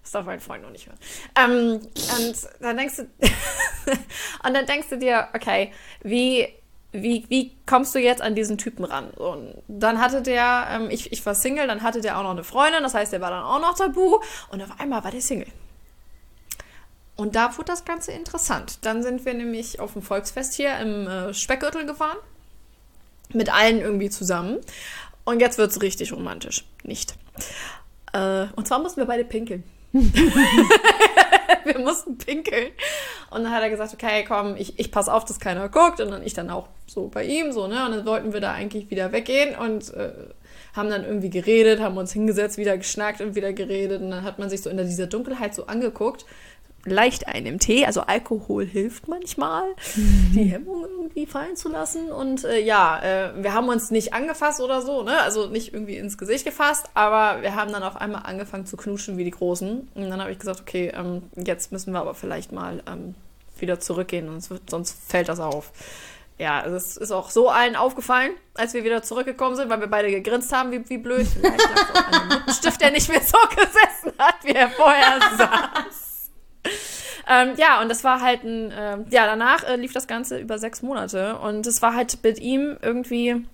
[0.03, 0.99] das darf mein Freund noch nicht hören.
[1.37, 1.81] Ähm,
[2.19, 3.03] und dann denkst du,
[4.45, 6.49] und dann denkst du dir, okay, wie,
[6.93, 9.11] wie, wie kommst du jetzt an diesen Typen ran?
[9.11, 12.45] Und dann hatte der, ähm, ich, ich war Single, dann hatte der auch noch eine
[12.45, 14.19] Freundin, das heißt, der war dann auch noch tabu
[14.51, 15.49] und auf einmal war der Single.
[17.21, 18.79] Und da wurde das Ganze interessant.
[18.81, 22.17] Dann sind wir nämlich auf dem Volksfest hier im äh, Speckgürtel gefahren.
[23.35, 24.57] Mit allen irgendwie zusammen.
[25.25, 26.65] Und jetzt wird es richtig romantisch.
[26.83, 27.17] Nicht.
[28.15, 29.65] Äh, und zwar mussten wir beide pinkeln.
[29.93, 32.69] wir mussten pinkeln.
[33.31, 36.01] Und dann hat er gesagt, okay, komm, ich, ich pass auf, dass keiner guckt.
[36.01, 37.85] Und dann ich dann auch so bei ihm, so, ne?
[37.85, 40.11] Und dann wollten wir da eigentlich wieder weggehen und äh,
[40.75, 44.01] haben dann irgendwie geredet, haben uns hingesetzt, wieder geschnackt und wieder geredet.
[44.01, 46.25] Und dann hat man sich so in dieser Dunkelheit so angeguckt
[46.85, 47.87] leicht ein im Tee.
[47.87, 49.65] Also Alkohol hilft manchmal,
[49.97, 50.33] mhm.
[50.35, 52.11] die Hemmung irgendwie fallen zu lassen.
[52.11, 55.21] Und äh, ja, äh, wir haben uns nicht angefasst oder so, ne?
[55.21, 59.19] Also nicht irgendwie ins Gesicht gefasst, aber wir haben dann auf einmal angefangen zu knutschen
[59.19, 59.89] wie die Großen.
[59.95, 63.15] Und dann habe ich gesagt, okay, ähm, jetzt müssen wir aber vielleicht mal ähm,
[63.59, 65.73] wieder zurückgehen, sonst, wird, sonst fällt das auf.
[66.39, 69.89] Ja, also es ist auch so allen aufgefallen, als wir wieder zurückgekommen sind, weil wir
[69.89, 71.27] beide gegrinst haben, wie, wie blöd.
[71.27, 74.71] Vielleicht lag es auch an dem Lippenstift, der nicht mehr so gesessen hat, wie er
[74.71, 76.10] vorher saß
[77.29, 80.59] ähm, ja, und das war halt ein, äh, ja, danach äh, lief das Ganze über
[80.59, 83.47] sechs Monate und es war halt mit ihm irgendwie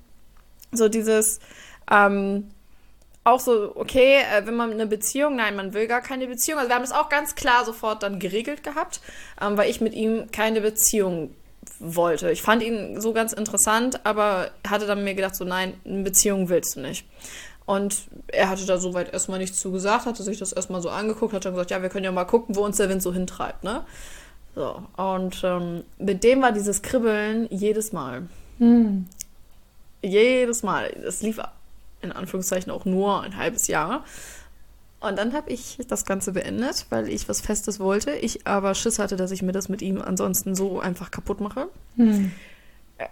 [0.72, 1.40] so dieses,
[1.90, 2.50] ähm,
[3.26, 6.58] auch so, okay, äh, wenn man eine Beziehung, nein, man will gar keine Beziehung.
[6.58, 9.00] Also wir haben es auch ganz klar sofort dann geregelt gehabt,
[9.40, 11.34] ähm, weil ich mit ihm keine Beziehung
[11.80, 12.30] wollte.
[12.30, 16.48] Ich fand ihn so ganz interessant, aber hatte dann mir gedacht, so nein, eine Beziehung
[16.48, 17.04] willst du nicht.
[17.66, 21.44] Und er hatte da soweit erstmal nichts zugesagt, hatte sich das erstmal so angeguckt, hat
[21.44, 23.84] dann gesagt, ja, wir können ja mal gucken, wo uns der Wind so hintreibt, ne?
[24.54, 28.22] So, und ähm, mit dem war dieses Kribbeln jedes Mal.
[28.58, 29.06] Hm.
[30.00, 30.96] Jedes Mal.
[31.02, 31.40] Das lief
[32.00, 34.04] in Anführungszeichen auch nur ein halbes Jahr.
[35.00, 38.12] Und dann habe ich das Ganze beendet, weil ich was Festes wollte.
[38.12, 41.68] Ich aber Schiss hatte, dass ich mir das mit ihm ansonsten so einfach kaputt mache.
[41.96, 42.32] Hm.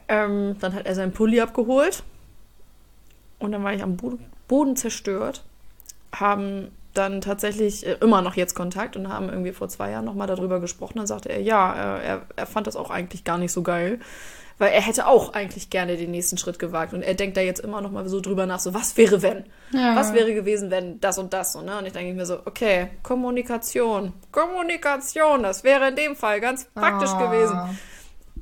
[0.08, 2.02] Ähm, dann hat er seinen Pulli abgeholt.
[3.44, 5.44] Und dann war ich am Boden, Boden zerstört.
[6.14, 10.28] Haben dann tatsächlich äh, immer noch jetzt Kontakt und haben irgendwie vor zwei Jahren nochmal
[10.28, 10.98] darüber gesprochen.
[10.98, 13.98] Dann sagte er, ja, äh, er, er fand das auch eigentlich gar nicht so geil.
[14.58, 16.94] Weil er hätte auch eigentlich gerne den nächsten Schritt gewagt.
[16.94, 19.44] Und er denkt da jetzt immer noch mal so drüber nach, so was wäre wenn?
[19.72, 19.96] Ja.
[19.96, 21.56] Was wäre gewesen, wenn das und das?
[21.56, 21.76] Und, ne?
[21.76, 24.12] und ich denke mir so, okay, Kommunikation.
[24.30, 27.26] Kommunikation, das wäre in dem Fall ganz praktisch Ah.
[27.26, 27.78] gewesen.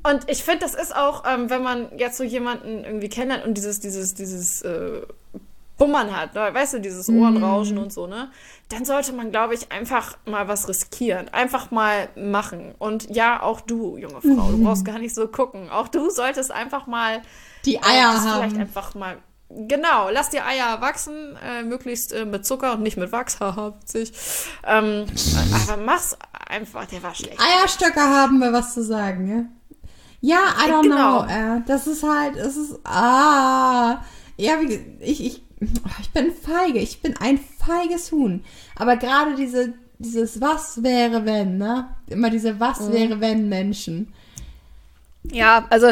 [0.03, 3.55] Und ich finde, das ist auch, ähm, wenn man jetzt so jemanden irgendwie kennenlernt und
[3.55, 5.01] dieses, dieses, dieses äh,
[5.77, 6.49] Bummern hat, ne?
[6.53, 8.29] weißt du, dieses Ohrenrauschen und so, ne?
[8.69, 11.29] Dann sollte man, glaube ich, einfach mal was riskieren.
[11.29, 12.73] Einfach mal machen.
[12.79, 15.69] Und ja, auch du, junge Frau, du brauchst gar nicht so gucken.
[15.69, 17.21] Auch du solltest einfach mal
[17.65, 18.59] Die äh, Eier Vielleicht haben.
[18.59, 19.17] einfach mal.
[19.49, 23.73] Genau, lass die Eier wachsen, äh, möglichst äh, mit Zucker und nicht mit Wachs, haha,
[23.79, 24.11] witzig.
[24.65, 25.05] Ähm,
[25.67, 27.39] aber mach's einfach, der war schlecht.
[27.39, 29.43] Eierstöcke haben wir was zu sagen, ja?
[30.25, 31.23] Ja, I don't Genau.
[31.23, 31.29] know.
[31.29, 34.01] Äh, das ist halt, es ist, ah.
[34.37, 35.41] Ja, wie, ich, ich,
[36.01, 36.79] ich bin feige.
[36.79, 38.41] Ich bin ein feiges Huhn.
[38.77, 41.89] Aber gerade diese, dieses Was wäre wenn, ne?
[42.07, 42.93] Immer diese Was Mhm.
[42.93, 44.13] wäre wenn Menschen.
[45.23, 45.91] Ja, also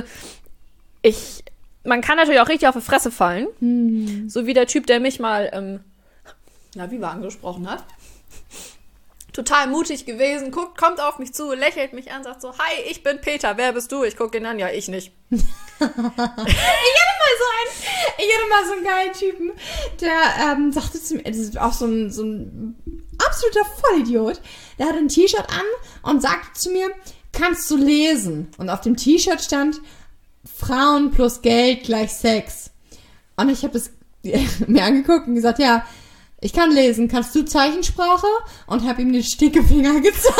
[1.01, 1.43] ich,
[1.83, 3.47] man kann natürlich auch richtig auf die Fresse fallen.
[3.59, 4.29] Hm.
[4.29, 5.81] So wie der Typ, der mich mal, ähm,
[6.75, 7.83] na, wie war angesprochen hat.
[9.33, 13.01] Total mutig gewesen, guckt, kommt auf mich zu, lächelt mich an, sagt so, hi, ich
[13.01, 14.03] bin Peter, wer bist du?
[14.03, 15.13] Ich gucke ihn an, ja, ich nicht.
[17.21, 17.67] mal so ein,
[18.17, 19.51] ich hatte mal so einen geilen Typen,
[19.99, 22.75] der ähm, sagte zu mir, das ist auch so ein, so ein
[23.17, 24.41] absoluter Vollidiot,
[24.77, 26.91] der hatte ein T-Shirt an und sagte zu mir,
[27.31, 28.49] kannst du lesen?
[28.57, 29.79] Und auf dem T-Shirt stand,
[30.43, 32.71] Frauen plus Geld gleich Sex.
[33.35, 33.91] Und ich habe das
[34.67, 35.85] mir angeguckt und gesagt, ja,
[36.41, 38.27] ich kann lesen, kannst du Zeichensprache?
[38.67, 40.35] Und habe ihm den Stinkefinger gezeigt.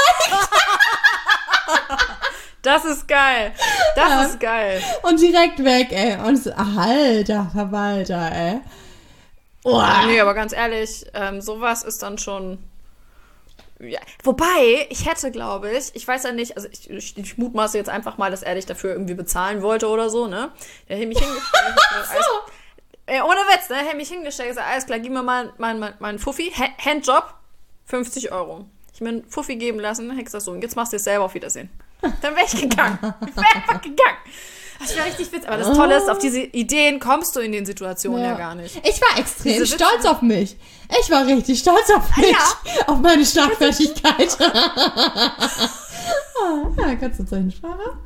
[2.61, 3.53] Das ist geil.
[3.95, 4.23] Das Ja.
[4.25, 4.83] ist geil.
[5.03, 6.17] Und direkt weg, ey.
[6.27, 8.61] Und so, alter Verwalter, ey.
[9.63, 9.81] Oh.
[10.05, 12.59] Nee, aber ganz ehrlich, ähm, sowas ist dann schon.
[13.79, 13.99] Ja.
[14.23, 17.89] Wobei, ich hätte, glaube ich, ich weiß ja nicht, also ich, ich, ich mutmaße jetzt
[17.89, 20.51] einfach mal, dass er dich dafür irgendwie bezahlen wollte oder so, ne?
[20.87, 21.75] Der hätte mich hingestellt.
[22.11, 22.25] alles-
[23.13, 23.75] Ey, ohne Witz, ne?
[23.75, 27.25] Hätte mich hingestellt, gesagt, alles klar, gib mir mal meinen mein, mein Fuffi, Ha- Handjob,
[27.87, 28.65] 50 Euro.
[28.93, 31.25] Ich mir einen Fuffi geben lassen, hätte gesagt, so, und jetzt machst du es selber
[31.25, 31.69] auf Wiedersehen.
[32.21, 32.97] Dann wäre ich gegangen.
[33.27, 34.17] Ich wäre einfach gegangen.
[34.79, 35.47] Das wäre richtig witzig.
[35.47, 38.77] Aber das Tolle ist, auf diese Ideen kommst du in den Situationen ja, gar nicht.
[38.87, 40.55] Ich war extrem Diese Witze- stolz auf mich.
[41.01, 42.35] Ich war richtig stolz auf mich.
[42.87, 44.37] Auf meine Schlagfertigkeit.
[44.41, 45.31] ah,
[46.77, 47.97] ja, kannst du Zeichensprache?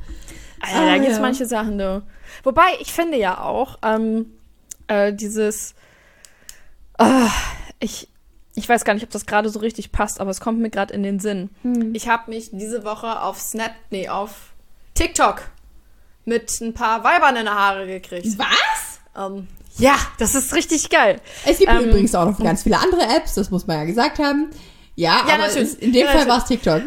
[0.60, 1.22] Alter, Ah, da gibt's ja.
[1.22, 2.02] manche Sachen, du.
[2.42, 4.32] Wobei, ich finde ja auch, ähm,
[4.88, 5.74] äh, dieses,
[6.98, 7.28] ah,
[7.80, 8.08] ich,
[8.54, 10.94] ich weiß gar nicht, ob das gerade so richtig passt, aber es kommt mir gerade
[10.94, 11.50] in den Sinn.
[11.62, 11.94] Hm.
[11.94, 14.52] Ich habe mich diese Woche auf Snap, nee, auf
[14.94, 15.42] TikTok
[16.24, 18.26] mit ein paar Weibern in die Haare gekriegt.
[18.38, 19.00] Was?
[19.16, 19.46] Ähm,
[19.78, 21.20] ja, das ist richtig geil.
[21.44, 24.18] Es gibt Ähm, übrigens auch noch ganz viele andere Apps, das muss man ja gesagt
[24.18, 24.50] haben.
[24.94, 25.80] Ja, Ja, aber natürlich.
[25.82, 26.82] in dem Ja, Fall war es TikTok.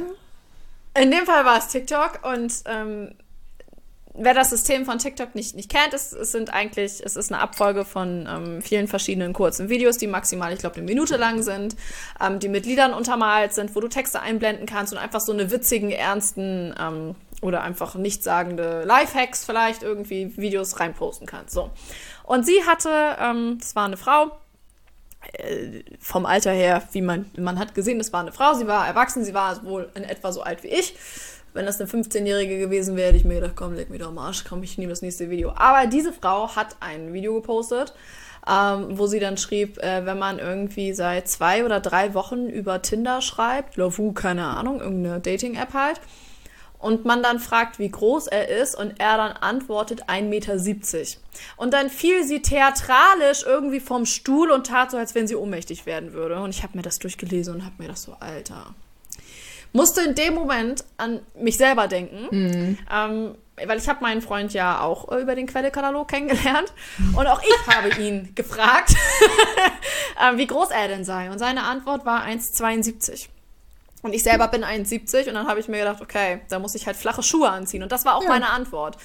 [1.00, 3.14] In dem Fall war es TikTok und ähm,
[4.20, 7.42] wer das System von TikTok nicht, nicht kennt, es, es sind eigentlich, es ist eine
[7.42, 11.76] Abfolge von ähm, vielen verschiedenen kurzen Videos, die maximal, ich glaube, eine Minute lang sind,
[12.22, 15.52] ähm, die mit Liedern untermalt sind, wo du Texte einblenden kannst und einfach so eine
[15.52, 21.54] witzigen, ernsten ähm, oder einfach nichtssagende Lifehacks vielleicht irgendwie Videos reinposten kannst.
[21.54, 21.72] So.
[22.24, 24.32] Und sie hatte, ähm, das war eine Frau,
[25.34, 28.88] äh, vom Alter her, wie man, man hat gesehen, es war eine Frau, sie war
[28.88, 30.96] erwachsen, sie war wohl in etwa so alt wie ich.
[31.54, 34.18] Wenn das eine 15-Jährige gewesen wäre, hätte ich mir gedacht, komm, leg mir doch am
[34.18, 35.52] Arsch, komm, ich nehme das nächste Video.
[35.56, 37.94] Aber diese Frau hat ein Video gepostet,
[38.48, 42.82] ähm, wo sie dann schrieb, äh, wenn man irgendwie seit zwei oder drei Wochen über
[42.82, 46.00] Tinder schreibt, Lovoo, keine Ahnung, irgendeine Dating-App halt,
[46.80, 51.20] und man dann fragt, wie groß er ist und er dann antwortet 1,70 Meter.
[51.58, 55.86] Und dann fiel sie theatralisch irgendwie vom Stuhl und tat so, als wenn sie ohnmächtig
[55.86, 56.42] werden würde.
[56.42, 58.74] Und ich habe mir das durchgelesen und habe mir das so, Alter.
[59.72, 64.82] Musste in dem Moment an mich selber denken, ähm, weil ich habe meinen Freund ja
[64.82, 66.74] auch äh, über den Quellekatalog kennengelernt
[67.16, 68.96] und auch ich habe ihn gefragt,
[70.20, 71.30] äh, wie groß er denn sei.
[71.30, 73.28] Und seine Antwort war 1,72.
[74.02, 76.88] Und ich selber bin 1,70 und dann habe ich mir gedacht, okay, da muss ich
[76.88, 77.84] halt flache Schuhe anziehen.
[77.84, 78.30] Und das war auch Ja.
[78.30, 78.98] meine Antwort.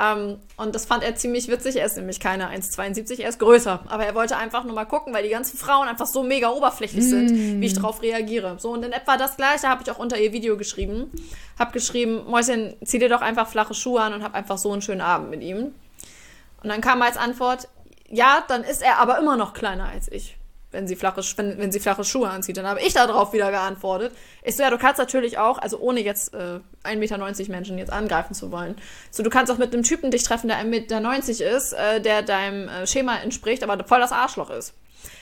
[0.00, 1.76] Ähm, und das fand er ziemlich witzig.
[1.76, 3.80] Er ist nämlich keine 1,72, er ist größer.
[3.88, 7.04] Aber er wollte einfach nur mal gucken, weil die ganzen Frauen einfach so mega oberflächlich
[7.04, 8.56] sind, wie ich darauf reagiere.
[8.58, 11.10] So, und in etwa das gleiche habe ich auch unter ihr Video geschrieben.
[11.58, 14.82] Hab geschrieben, Mäuschen, zieh dir doch einfach flache Schuhe an und hab einfach so einen
[14.82, 15.74] schönen Abend mit ihm.
[16.62, 17.68] Und dann kam als Antwort,
[18.08, 20.39] ja, dann ist er aber immer noch kleiner als ich
[20.72, 22.56] wenn sie flache, wenn, wenn sie flache Schuhe anzieht.
[22.56, 24.12] Dann habe ich darauf wieder geantwortet.
[24.42, 27.92] Ich so, ja, du kannst natürlich auch, also ohne jetzt äh, 1,90 Meter Menschen jetzt
[27.92, 28.76] angreifen zu wollen.
[29.10, 32.22] So, du kannst auch mit einem Typen dich treffen, der 1,90 Meter ist, äh, der
[32.22, 34.74] deinem äh, Schema entspricht, aber voll das Arschloch ist.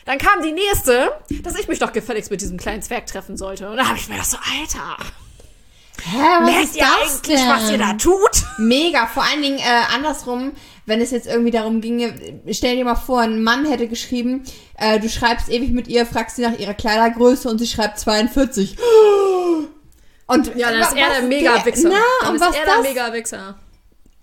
[0.05, 3.69] Dann kam die nächste, dass ich mich doch gefälligst mit diesem kleinen Zwerg treffen sollte.
[3.69, 4.97] Und da habe ich mir gedacht so, Alter.
[6.03, 7.49] Hä, was Merkt ist ihr eigentlich, denn?
[7.49, 8.45] was ihr da tut?
[8.59, 10.53] Mega, vor allen Dingen äh, andersrum,
[10.87, 12.15] wenn es jetzt irgendwie darum ginge,
[12.53, 14.45] stell dir mal vor, ein Mann hätte geschrieben,
[14.79, 18.77] äh, du schreibst ewig mit ihr, fragst sie nach ihrer Kleidergröße und sie schreibt 42.
[20.27, 21.89] Und Ja, dann ist er der Mega-Wichser.
[21.91, 22.83] Na, dann und ist was er der das?
[22.89, 23.59] Mega-Wichser.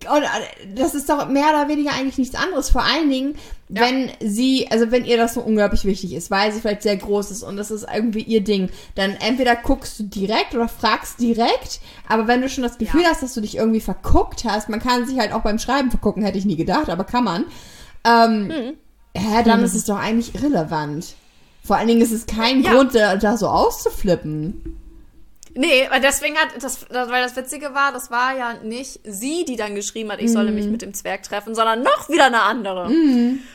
[0.03, 0.27] Und äh,
[0.75, 2.69] das ist doch mehr oder weniger eigentlich nichts anderes.
[2.69, 3.35] Vor allen Dingen,
[3.69, 3.81] Ja.
[3.81, 7.31] wenn sie, also wenn ihr das so unglaublich wichtig ist, weil sie vielleicht sehr groß
[7.31, 11.79] ist und das ist irgendwie ihr Ding, dann entweder guckst du direkt oder fragst direkt.
[12.07, 13.09] Aber wenn du schon das Gefühl Ja.
[13.09, 16.23] hast, dass du dich irgendwie verguckt hast, man kann sich halt auch beim Schreiben vergucken,
[16.23, 17.45] hätte ich nie gedacht, aber kann man.
[18.03, 18.73] Ähm, Mhm.
[19.17, 21.15] hä, dann ist es doch eigentlich irrelevant.
[21.63, 22.73] Vor allen Dingen ist es kein Ja.
[22.73, 24.77] Grund, da, da so auszuflippen.
[25.57, 29.55] Nee, weil deswegen hat das, weil das Witzige war, das war ja nicht sie, die
[29.55, 30.55] dann geschrieben hat, ich solle Mhm.
[30.55, 32.91] mich mit dem Zwerg treffen, sondern noch wieder eine andere.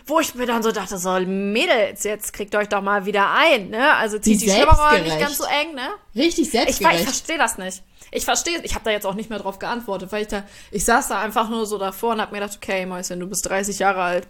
[0.07, 3.69] Wo ich mir dann so dachte, so, Mädels, jetzt kriegt euch doch mal wieder ein,
[3.69, 3.95] ne?
[3.97, 5.21] Also zieht Wie die Schlimmerer nicht selbstgerecht.
[5.21, 5.89] ganz so eng, ne?
[6.17, 7.03] Richtig Ich, ver- ich selbstgerecht.
[7.05, 7.83] verstehe das nicht.
[8.13, 10.85] Ich verstehe, ich habe da jetzt auch nicht mehr drauf geantwortet, weil ich da, ich
[10.85, 13.79] saß da einfach nur so davor und hab mir gedacht, okay, Mäuschen, du bist 30
[13.79, 14.27] Jahre alt.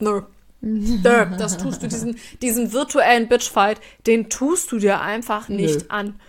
[0.00, 0.20] Nö.
[0.60, 5.84] Nö, das tust du, diesen, diesen virtuellen Bitchfight, den tust du dir einfach nicht Nö.
[5.88, 6.20] an.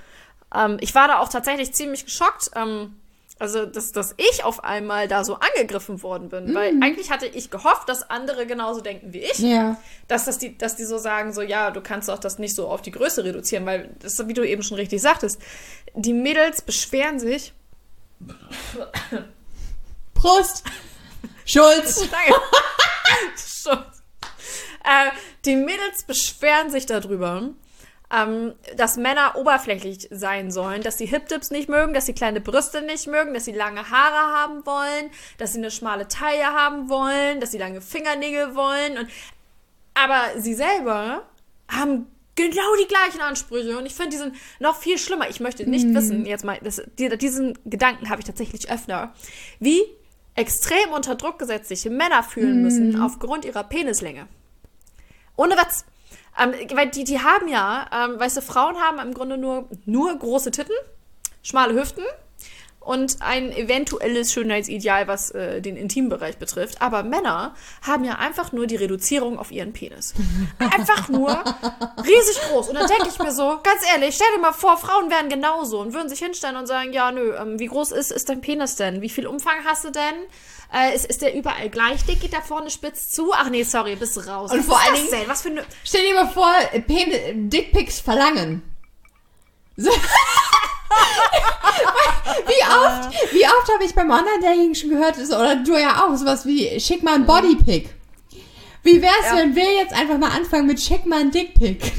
[0.54, 2.96] Ähm, ich war da auch tatsächlich ziemlich geschockt, ähm,
[3.40, 7.52] also dass, dass ich auf einmal da so angegriffen worden bin, weil eigentlich hatte ich
[7.52, 9.78] gehofft, dass andere genauso denken wie ich ja.
[10.08, 12.68] dass, das die, dass die so sagen, so, ja, du kannst auch das nicht so
[12.68, 15.40] auf die Größe reduzieren, weil das, wie du eben schon richtig sagtest,
[15.94, 17.54] die Mädels beschweren sich.
[20.16, 20.64] Prost!
[21.46, 22.10] Schulz!
[22.12, 22.42] Danke.
[23.38, 23.78] Schon.
[24.84, 25.12] Äh,
[25.46, 27.50] die Mädels beschweren sich darüber,
[28.14, 32.82] ähm, dass Männer oberflächlich sein sollen, dass sie Hip-Dips nicht mögen, dass sie kleine Brüste
[32.82, 37.42] nicht mögen, dass sie lange Haare haben wollen, dass sie eine schmale Taille haben wollen,
[37.42, 38.98] dass sie lange Fingernägel wollen.
[38.98, 39.10] Und,
[39.94, 41.24] aber sie selber
[41.70, 45.30] haben genau die gleichen Ansprüche und ich finde, die sind noch viel schlimmer.
[45.30, 49.14] Ich möchte nicht wissen, jetzt mal, das, die, diesen Gedanken habe ich tatsächlich öfter,
[49.60, 49.82] wie
[50.36, 54.28] extrem unter Druck gesetzt sich Männer fühlen müssen aufgrund ihrer Penislänge.
[55.36, 55.84] Ohne Witz.
[56.40, 60.18] Ähm, weil die, die haben ja, ähm, weißt du, Frauen haben im Grunde nur, nur
[60.18, 60.76] große Titten,
[61.42, 62.04] schmale Hüften
[62.88, 66.82] und ein eventuelles Schönheitsideal, was äh, den Intimbereich betrifft.
[66.82, 70.14] Aber Männer haben ja einfach nur die Reduzierung auf ihren Penis.
[70.58, 71.32] Einfach nur
[72.06, 72.70] riesig groß.
[72.70, 75.82] Und dann denke ich mir so, ganz ehrlich, stell dir mal vor, Frauen wären genauso
[75.82, 78.76] und würden sich hinstellen und sagen, ja, nö, ähm, wie groß ist, ist dein Penis
[78.78, 79.02] denn?
[79.02, 80.16] Wie viel Umfang hast du denn?
[80.74, 82.22] Äh, ist, ist der überall gleich dick?
[82.22, 83.34] Geht da vorne spitz zu?
[83.34, 84.52] Ach nee, sorry, bist du raus.
[84.54, 85.28] Und Was vor allen Dingen- denn?
[85.28, 85.66] Was für eine...
[85.84, 86.54] Stell dir mal vor,
[86.88, 88.64] Pen Dickpics verlangen.
[89.76, 89.92] So.
[92.48, 96.46] wie oft, wie oft habe ich beim Online-Dating schon gehört, oder du ja auch, sowas
[96.46, 97.90] wie, schick mal ein Bodypic.
[98.84, 99.38] Wie wär's, Ja.
[99.38, 101.80] wenn wir jetzt einfach mal anfangen mit schick mal ein Dickpic?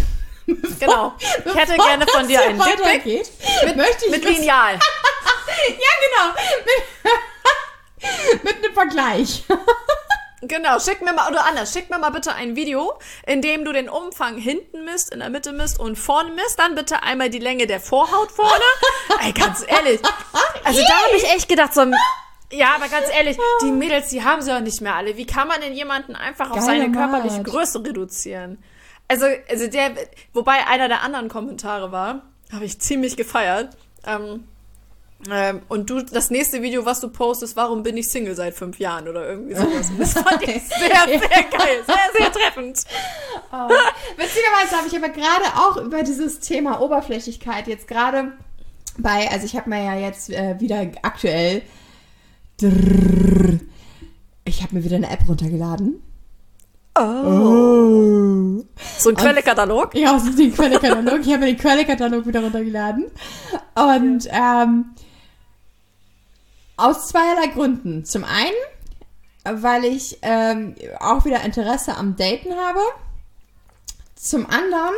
[0.81, 1.13] Genau.
[1.45, 3.31] Ich hätte gerne von dir einen Dickpic weitergeht,
[3.77, 4.79] möchte ich mit Lineal.
[5.69, 5.75] Ja,
[6.05, 6.35] genau.
[8.33, 9.43] Mit, mit einem Vergleich.
[10.43, 13.73] Genau, schick mir mal, oder anders, schick mir mal bitte ein Video, in dem du
[13.73, 16.59] den Umfang hinten misst, in der Mitte misst und vorne misst.
[16.59, 18.65] Dann bitte einmal die Länge der Vorhaut vorne.
[19.21, 20.01] Ey, ganz ehrlich.
[20.65, 21.85] Also da habe ich echt gedacht, so,
[22.53, 25.17] ja, aber ganz ehrlich, die Mädels, die haben sie auch nicht mehr alle.
[25.17, 27.43] Wie kann man denn jemanden einfach auf Geiler seine körperliche.
[27.43, 28.63] Größe reduzieren?
[29.09, 29.93] Also, also der,
[30.33, 32.23] wobei einer der anderen Kommentare war,
[32.53, 33.77] habe ich ziemlich gefeiert.
[34.07, 34.47] Ähm,
[35.31, 38.79] ähm, und du, das nächste Video, was du postest, warum bin ich Single seit fünf
[38.79, 39.91] Jahren oder irgendwie sowas.
[39.91, 42.85] Und das fand ich sehr, sehr geil, sehr, sehr treffend.
[44.17, 48.33] Witzigerweise habe ich aber gerade auch über dieses Thema Oberflächlichkeit jetzt gerade
[48.97, 51.63] bei, also ich habe mir ja jetzt äh, wieder aktuell,
[52.61, 53.59] drrrr,
[54.45, 56.03] ich habe mir wieder eine App runtergeladen.
[56.99, 58.65] Oh.
[58.99, 59.95] So ein Quellekatalog.
[59.95, 61.21] Ja, aus dem Quellekatalog.
[61.21, 63.07] Ich habe mir den Quellekatalog wieder runtergeladen.
[63.75, 64.87] Und ähm,
[66.79, 68.07] aus zweierlei Gründen.
[68.07, 72.81] Zum einen, weil ich ähm, auch wieder Interesse am Daten habe.
[74.15, 74.95] Zum anderen,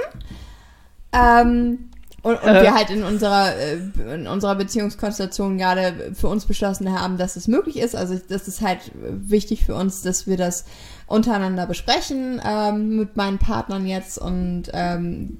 [1.12, 1.90] ähm,
[2.22, 2.62] Und, und äh.
[2.62, 3.78] wir halt in unserer, äh,
[4.14, 7.96] in unserer Beziehungskonstellation gerade für uns beschlossen haben, dass es möglich ist.
[7.96, 10.66] Also das ist halt wichtig für uns, dass wir das
[11.06, 15.38] untereinander besprechen ähm, mit meinen Partnern jetzt und ähm,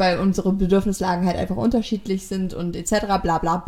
[0.00, 3.06] weil unsere Bedürfnislagen halt einfach unterschiedlich sind und etc.
[3.22, 3.64] bla bla bla.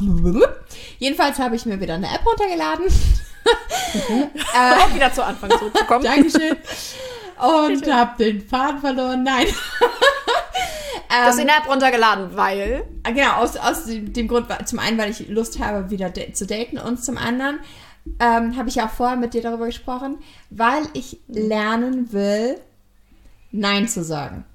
[0.99, 2.87] Jedenfalls habe ich mir wieder eine App runtergeladen.
[2.87, 4.23] Mhm.
[4.35, 6.03] äh, wieder zu Anfang zurückzukommen.
[6.05, 6.57] Dankeschön.
[7.39, 9.23] Und habe den Faden verloren.
[9.23, 9.47] Nein.
[11.09, 12.85] Du hast die App runtergeladen, weil?
[13.03, 16.79] Ah, genau, aus, aus dem Grund, zum einen, weil ich Lust habe, wieder zu daten
[16.79, 17.59] und zum anderen
[18.19, 20.19] ähm, habe ich ja auch vorher mit dir darüber gesprochen,
[20.49, 22.59] weil ich lernen will,
[23.51, 24.47] Nein zu sagen.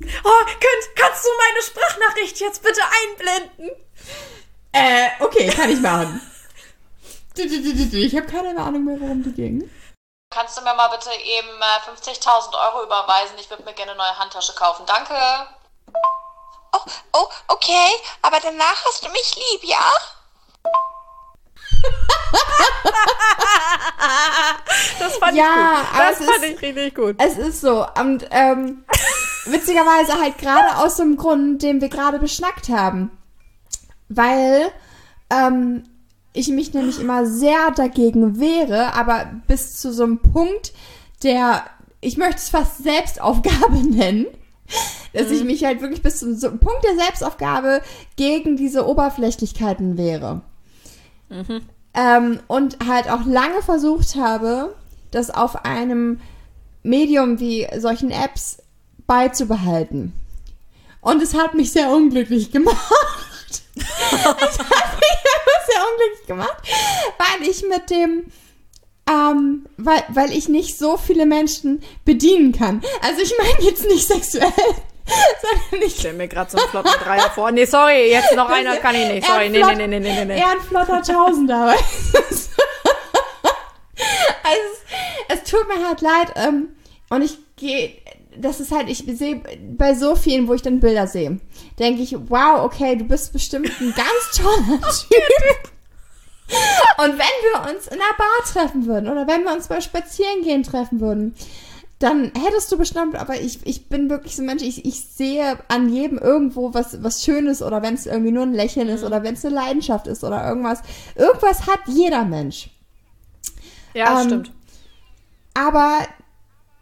[0.00, 3.70] Oh, könnt, kannst du meine Sprachnachricht jetzt bitte einblenden?
[4.72, 6.20] Äh, okay, kann ich machen.
[7.36, 9.70] ich habe keine Ahnung mehr, worum die ging.
[10.30, 13.38] Kannst du mir mal bitte eben äh, 50.000 Euro überweisen?
[13.38, 14.84] Ich würde mir gerne eine neue Handtasche kaufen.
[14.84, 15.14] Danke.
[16.72, 16.80] Oh,
[17.12, 17.92] oh, okay,
[18.22, 19.92] aber danach hast du mich lieb, ja?
[24.98, 25.98] Das fand ja, ich gut.
[25.98, 27.16] Das fand ist, ich richtig gut.
[27.18, 27.86] Es ist so.
[28.00, 28.84] Und ähm,
[29.46, 33.10] witzigerweise halt gerade aus dem Grund, den wir gerade beschnackt haben.
[34.08, 34.70] Weil
[35.30, 35.84] ähm,
[36.32, 40.72] ich mich nämlich immer sehr dagegen wehre, aber bis zu so einem Punkt,
[41.22, 41.64] der,
[42.00, 44.26] ich möchte es fast Selbstaufgabe nennen,
[45.12, 45.34] dass mhm.
[45.34, 47.82] ich mich halt wirklich bis zu so einem Punkt der Selbstaufgabe
[48.16, 50.42] gegen diese Oberflächlichkeiten wehre.
[51.94, 54.74] Ähm, und halt auch lange versucht habe,
[55.10, 56.20] das auf einem
[56.82, 58.58] Medium wie solchen Apps
[59.06, 60.12] beizubehalten.
[61.00, 62.76] Und es hat mich sehr unglücklich gemacht.
[63.76, 65.18] es hat mich
[65.68, 66.56] sehr unglücklich gemacht,
[67.18, 68.24] weil ich mit dem
[69.06, 72.82] ähm, weil, weil ich nicht so viele Menschen bedienen kann.
[73.02, 74.50] Also ich meine jetzt nicht sexuell,
[75.84, 77.50] ich stelle mir gerade so einen flotten Dreier vor.
[77.50, 79.26] Nee, sorry, jetzt noch einer kann ich nicht.
[79.26, 80.38] Sorry, nee, nee, nee, nee, nee, nee.
[80.38, 81.68] Eher ein flotter Tausender.
[81.68, 82.48] also,
[85.28, 86.32] es, es tut mir halt leid.
[86.36, 86.70] Ähm,
[87.10, 87.96] und ich gehe,
[88.36, 89.42] das ist halt, ich sehe
[89.76, 91.38] bei so vielen, wo ich dann Bilder sehe,
[91.78, 95.70] denke ich, wow, okay, du bist bestimmt ein ganz toller Typ.
[96.98, 100.62] Und wenn wir uns in einer Bar treffen würden oder wenn wir uns beim Spazierengehen
[100.62, 101.34] treffen würden,
[102.04, 105.58] dann hättest du bestimmt, aber ich, ich bin wirklich so ein Mensch, ich, ich sehe
[105.68, 109.06] an jedem irgendwo was, was Schönes oder wenn es irgendwie nur ein Lächeln ist mhm.
[109.06, 110.80] oder wenn es eine Leidenschaft ist oder irgendwas.
[111.14, 112.68] Irgendwas hat jeder Mensch.
[113.94, 114.52] Ja, ähm, stimmt.
[115.54, 116.00] Aber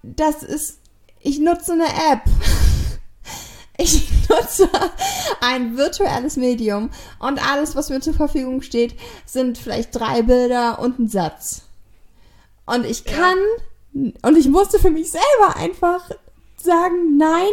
[0.03, 0.81] das ist,
[1.21, 2.23] ich nutze eine App.
[3.79, 4.69] Ich nutze
[5.41, 8.95] ein virtuelles Medium und alles, was mir zur Verfügung steht,
[9.25, 11.63] sind vielleicht drei Bilder und ein Satz.
[12.67, 16.11] Und ich kann ja und ich musste für mich selber einfach
[16.57, 17.53] sagen, nein,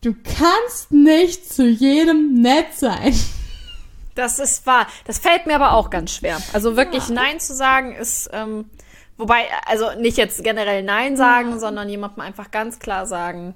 [0.00, 3.14] du kannst nicht zu jedem nett sein.
[4.14, 4.86] Das ist wahr.
[5.06, 6.38] Das fällt mir aber auch ganz schwer.
[6.52, 7.14] Also wirklich ja.
[7.14, 8.66] Nein zu sagen ist, ähm,
[9.16, 11.58] wobei, also nicht jetzt generell Nein sagen, ja.
[11.58, 13.54] sondern jemandem einfach ganz klar sagen,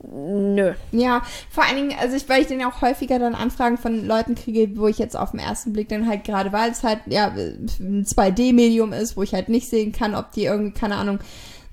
[0.00, 0.74] Nö.
[0.92, 4.06] Ja, vor allen Dingen, also ich, weil ich dann ja auch häufiger dann Anfragen von
[4.06, 7.00] Leuten kriege, wo ich jetzt auf den ersten Blick dann halt gerade, weil es halt
[7.06, 11.18] ja ein 2D-Medium ist, wo ich halt nicht sehen kann, ob die irgendwie, keine Ahnung,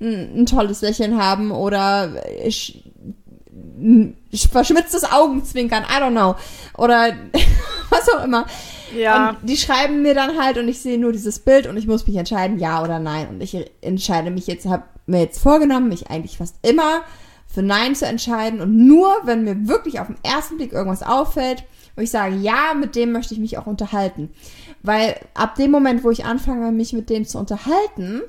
[0.02, 2.14] ein, ein tolles Lächeln haben oder
[2.44, 2.84] ich,
[4.52, 6.36] verschmitztes Augenzwinkern, I don't know.
[6.78, 7.14] Oder
[7.90, 8.46] was auch immer.
[8.98, 9.30] Ja.
[9.30, 12.08] Und die schreiben mir dann halt und ich sehe nur dieses Bild und ich muss
[12.08, 13.28] mich entscheiden, ja oder nein.
[13.30, 17.04] Und ich entscheide mich jetzt, habe mir jetzt vorgenommen, mich eigentlich fast immer
[17.56, 21.64] für Nein zu entscheiden und nur, wenn mir wirklich auf den ersten Blick irgendwas auffällt,
[21.96, 24.30] wo ich sage, ja, mit dem möchte ich mich auch unterhalten.
[24.84, 28.22] Weil ab dem Moment, wo ich anfange, mich mit dem zu unterhalten,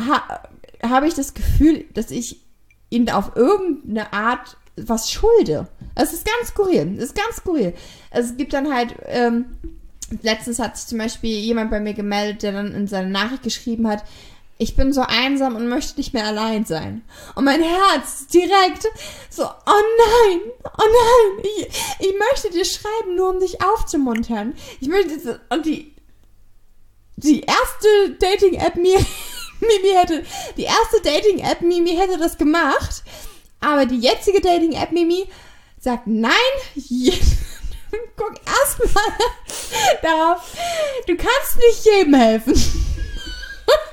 [0.00, 0.40] ha
[0.82, 2.40] habe ich das Gefühl, dass ich
[2.90, 5.68] ihn auf irgendeine Art was schulde.
[5.94, 6.94] Es ist ganz skurril.
[6.96, 7.74] Es ist ganz skurril.
[8.10, 9.46] Es gibt dann halt, ähm,
[10.22, 13.88] letztens hat sich zum Beispiel jemand bei mir gemeldet, der dann in seine Nachricht geschrieben
[13.88, 14.04] hat,
[14.58, 17.04] ich bin so einsam und möchte nicht mehr allein sein.
[17.34, 18.86] Und mein Herz direkt
[19.28, 24.54] so, oh nein, oh nein, ich, ich möchte dir schreiben, nur um dich aufzumuntern.
[24.80, 25.94] Ich möchte, und die,
[27.16, 28.96] die erste Dating-App Mimi,
[29.60, 30.24] Mimi hätte,
[30.56, 33.02] die erste Dating-App Mimi hätte das gemacht,
[33.60, 35.28] aber die jetzige Dating-App Mimi
[35.78, 36.32] sagt nein,
[38.16, 39.04] guck erstmal
[40.02, 40.56] darauf,
[41.06, 42.85] du kannst nicht jedem helfen.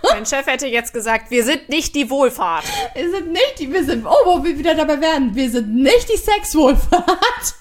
[0.03, 2.65] Mein Chef hätte jetzt gesagt, wir sind nicht die Wohlfahrt.
[2.93, 6.09] Wir sind nicht die, wir sind, oh, wo wir wieder dabei werden, wir sind nicht
[6.11, 7.55] die Sexwohlfahrt.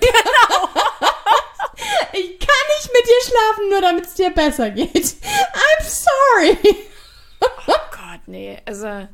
[0.00, 0.68] Genau.
[2.12, 4.94] Ich kann nicht mit dir schlafen, nur damit es dir besser geht.
[4.94, 6.58] I'm sorry.
[7.66, 8.58] Oh Gott, nee.
[8.66, 9.08] Also, also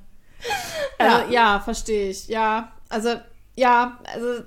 [0.99, 2.27] ja, ja verstehe ich.
[2.27, 3.21] Ja, also,
[3.55, 4.43] ja, also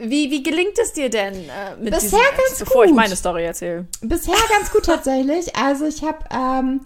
[0.00, 2.96] wie, wie gelingt es dir denn äh, mit Bisher diesen Apps, ganz bevor ich gut.
[2.96, 3.86] meine Story erzähle?
[4.00, 5.54] Bisher ganz gut tatsächlich.
[5.56, 6.80] Also ich habe ähm,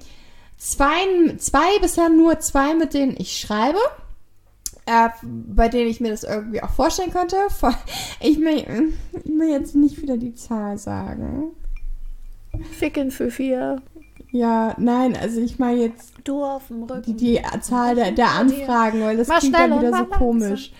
[0.59, 3.79] zwei, zwei, bisher nur zwei, mit denen ich schreibe.
[4.87, 7.37] Äh, bei denen ich mir das irgendwie auch vorstellen könnte.
[8.21, 11.53] Ich will, ich will jetzt nicht wieder die Zahl sagen.
[12.79, 13.81] Ficken für vier.
[14.31, 17.17] Ja, nein, also ich meine jetzt Du auf dem die, Rücken.
[17.17, 20.73] die Zahl der, der Anfragen, weil das klingt dann wieder so komisch.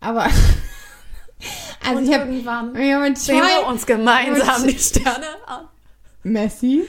[0.00, 0.26] Aber
[1.84, 5.68] also Und ich habe irgendwann ja, mit sehen wir uns gemeinsam die Sterne an.
[6.22, 6.84] Messi.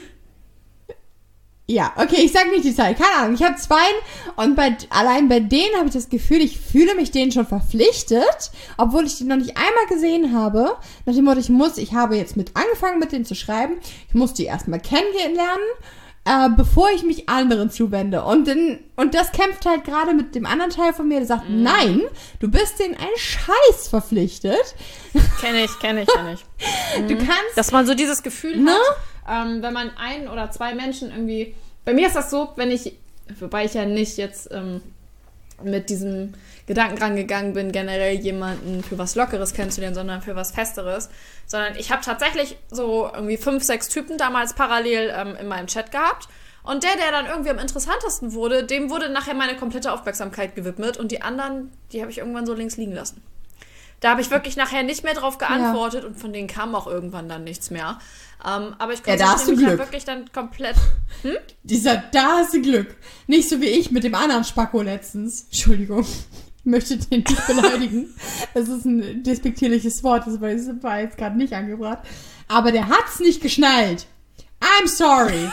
[1.66, 2.94] Ja, okay, ich sag nicht die Zahl.
[2.94, 3.34] Keine Ahnung.
[3.34, 3.84] Ich habe zwei
[4.36, 8.50] und bei, allein bei denen habe ich das Gefühl, ich fühle mich denen schon verpflichtet,
[8.76, 10.76] obwohl ich die noch nicht einmal gesehen habe.
[11.06, 13.78] Nach dem Motto, ich muss, ich habe jetzt mit angefangen, mit denen zu schreiben.
[14.08, 15.64] Ich muss die erstmal kennenlernen,
[16.24, 18.22] äh, bevor ich mich anderen zuwende.
[18.22, 21.48] Und, dann, und das kämpft halt gerade mit dem anderen Teil von mir, der sagt,
[21.50, 22.02] nein,
[22.38, 24.74] du bist denen einen Scheiß verpflichtet.
[25.40, 26.44] Kenn ich, kenn ich, kenn ich.
[27.08, 28.70] Du kannst Dass man so dieses Gefühl Ne?
[29.26, 31.54] hat, ähm, wenn man ein oder zwei Menschen irgendwie.
[31.84, 32.96] Bei mir ist das so, wenn ich,
[33.40, 34.80] wobei ich ja nicht jetzt ähm,
[35.64, 36.34] mit diesem
[36.66, 41.08] Gedanken rangegangen bin, generell jemanden für was Lockeres kennenzulernen, sondern für was Festeres.
[41.46, 45.90] Sondern ich habe tatsächlich so irgendwie fünf, sechs Typen damals parallel ähm, in meinem Chat
[45.90, 46.28] gehabt.
[46.62, 50.96] Und der, der dann irgendwie am interessantesten wurde, dem wurde nachher meine komplette Aufmerksamkeit gewidmet.
[50.96, 53.20] Und die anderen, die habe ich irgendwann so links liegen lassen.
[53.98, 57.28] Da habe ich wirklich nachher nicht mehr drauf geantwortet und von denen kam auch irgendwann
[57.28, 57.98] dann nichts mehr.
[58.44, 59.78] Ähm, aber ich Ja, konzentriere du mich dann Glück.
[59.78, 60.76] wirklich dann komplett.
[61.62, 62.96] Dieser, da hast du Glück.
[63.28, 65.44] Nicht so wie ich mit dem anderen Spacko letztens.
[65.44, 66.04] Entschuldigung.
[66.64, 68.14] Möchte den nicht beleidigen.
[68.54, 71.98] Das ist ein despektierliches Wort, das war, jetzt gerade nicht angebracht.
[72.48, 74.06] Aber der hat's nicht geschnallt.
[74.60, 75.48] I'm sorry.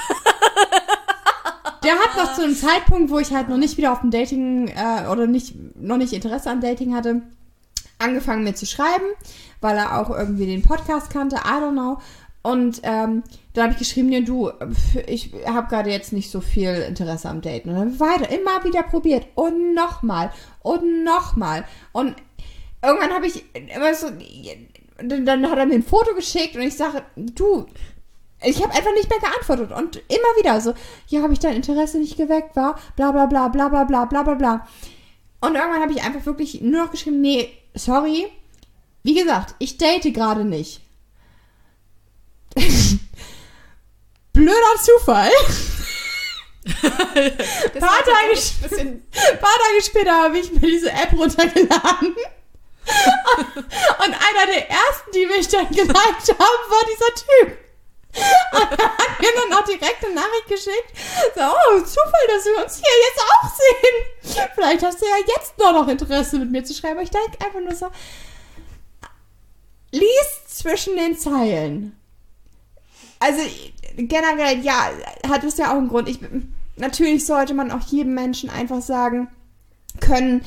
[1.84, 4.68] Der hat noch zu einem Zeitpunkt, wo ich halt noch nicht wieder auf dem Dating
[4.68, 7.22] äh, oder nicht noch nicht Interesse an Dating hatte,
[8.00, 9.06] angefangen mir zu schreiben,
[9.62, 12.00] weil er auch irgendwie den Podcast kannte, I don't know.
[12.42, 13.24] Und ähm,
[13.60, 14.52] dann habe ich geschrieben, ja du,
[15.08, 17.70] ich habe gerade jetzt nicht so viel Interesse am Daten.
[17.70, 20.32] Und dann weiter, immer wieder probiert und nochmal
[20.62, 21.66] und nochmal.
[21.92, 22.16] Und
[22.82, 24.08] irgendwann habe ich immer so,
[25.02, 27.66] dann hat er mir ein Foto geschickt und ich sage, du,
[28.42, 30.74] ich habe einfach nicht mehr geantwortet und immer wieder so,
[31.08, 34.24] ja, habe ich dein Interesse nicht geweckt, war, bla bla bla bla bla bla bla
[34.24, 34.68] bla bla.
[35.42, 38.28] Und irgendwann habe ich einfach wirklich nur noch geschrieben, nee, sorry.
[39.04, 40.82] Wie gesagt, ich date gerade nicht.
[44.34, 45.32] Blöder Zufall.
[46.64, 49.08] Das Paar Tage ein bisschen.
[49.32, 52.16] Ein paar Tage später habe ich mir diese App runtergeladen.
[54.00, 57.58] Und einer der ersten, die mich dann geliked haben, war dieser Typ.
[58.52, 60.94] Und er hat mir dann auch direkt eine Nachricht geschickt.
[61.36, 64.50] So, oh, Zufall, dass wir uns hier jetzt auch sehen.
[64.56, 66.96] Vielleicht hast du ja jetzt nur noch Interesse mit mir zu schreiben.
[66.96, 67.90] Aber ich denke einfach nur so,
[69.92, 71.99] lies zwischen den Zeilen.
[73.20, 73.42] Also
[73.98, 74.90] generell, ja,
[75.28, 76.08] hat es ja auch einen Grund.
[76.08, 76.20] Ich,
[76.78, 79.28] natürlich sollte man auch jedem Menschen einfach sagen
[80.00, 80.42] können,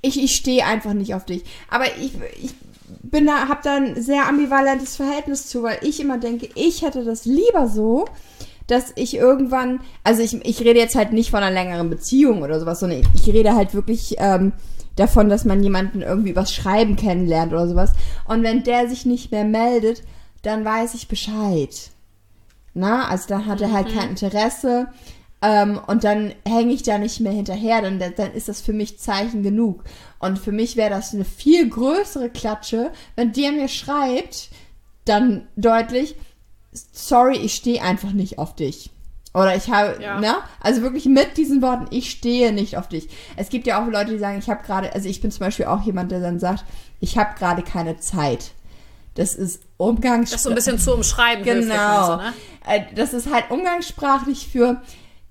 [0.00, 1.44] ich, ich stehe einfach nicht auf dich.
[1.70, 2.12] Aber ich,
[2.42, 2.54] ich
[3.02, 7.04] bin da, habe da ein sehr ambivalentes Verhältnis zu, weil ich immer denke, ich hätte
[7.04, 8.06] das lieber so,
[8.66, 12.58] dass ich irgendwann, also ich, ich rede jetzt halt nicht von einer längeren Beziehung oder
[12.58, 14.52] sowas, sondern ich, ich rede halt wirklich ähm,
[14.96, 17.92] davon, dass man jemanden irgendwie übers Schreiben kennenlernt oder sowas.
[18.26, 20.02] Und wenn der sich nicht mehr meldet,
[20.42, 21.90] dann weiß ich Bescheid.
[22.74, 24.88] Na, also dann hat er halt kein Interesse.
[25.44, 28.98] Ähm, und dann hänge ich da nicht mehr hinterher, dann, dann ist das für mich
[29.00, 29.82] Zeichen genug.
[30.20, 34.50] Und für mich wäre das eine viel größere Klatsche, wenn der mir schreibt,
[35.04, 36.14] dann deutlich,
[36.92, 38.90] sorry, ich stehe einfach nicht auf dich.
[39.34, 40.20] Oder ich habe, Ja.
[40.20, 40.34] ne?
[40.60, 43.08] Also wirklich mit diesen Worten, ich stehe nicht auf dich.
[43.36, 45.66] Es gibt ja auch Leute, die sagen, ich habe gerade, also ich bin zum Beispiel
[45.66, 46.64] auch jemand, der dann sagt,
[47.00, 48.52] ich habe gerade keine Zeit.
[49.14, 50.36] Das ist Umgangssprache.
[50.36, 51.44] Das so ein bisschen zu umschreiben.
[51.44, 52.16] Genau.
[52.16, 54.80] meinst Äh, Das ist halt umgangssprachlich für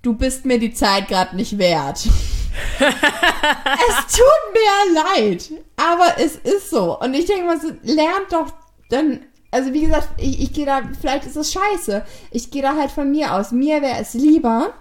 [0.02, 2.04] du bist mir die Zeit gerade nicht wert.
[2.78, 6.98] es tut mir leid, aber es ist so.
[6.98, 8.52] Und ich denke mal so, lernt doch
[8.90, 9.20] dann,
[9.50, 12.04] also wie gesagt, ich, ich gehe da, vielleicht ist es scheiße.
[12.30, 13.52] Ich gehe da halt von mir aus.
[13.52, 14.74] Mir wäre es lieber,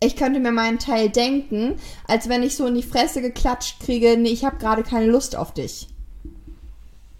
[0.00, 4.16] ich könnte mir meinen Teil denken, als wenn ich so in die Fresse geklatscht kriege,
[4.18, 5.88] nee, ich habe gerade keine Lust auf dich.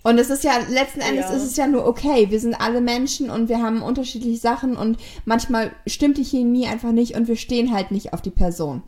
[0.04, 1.36] Und es ist ja, letzten Endes Ja.
[1.36, 2.30] ist es ja nur okay.
[2.30, 6.90] Wir sind alle Menschen und wir haben unterschiedliche Sachen und manchmal stimmt die Chemie einfach
[6.92, 8.82] nicht und wir stehen halt nicht auf die Person.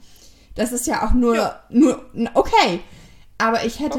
[0.56, 1.60] Das ist ja auch nur, Ja.
[1.70, 2.04] nur,
[2.34, 2.80] okay.
[3.38, 3.98] Aber ich hätte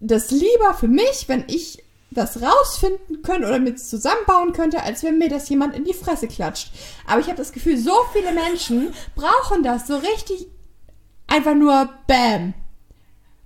[0.00, 5.18] das lieber für mich, wenn ich das rausfinden könnte oder mit zusammenbauen könnte, als wenn
[5.18, 6.72] mir das jemand in die Fresse klatscht.
[7.06, 10.46] Aber ich habe das Gefühl, so viele Menschen brauchen das so richtig
[11.26, 12.54] einfach nur Bam.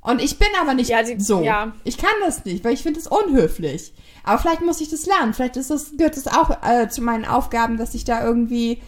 [0.02, 1.42] Und ich bin aber nicht Ja, die- so.
[1.42, 1.72] ja.
[1.84, 3.92] Ich kann das nicht, weil ich finde es unhöflich.
[4.24, 5.32] Aber vielleicht muss ich das lernen.
[5.32, 8.82] Vielleicht ist das, gehört das auch äh, zu meinen Aufgaben, dass ich da irgendwie,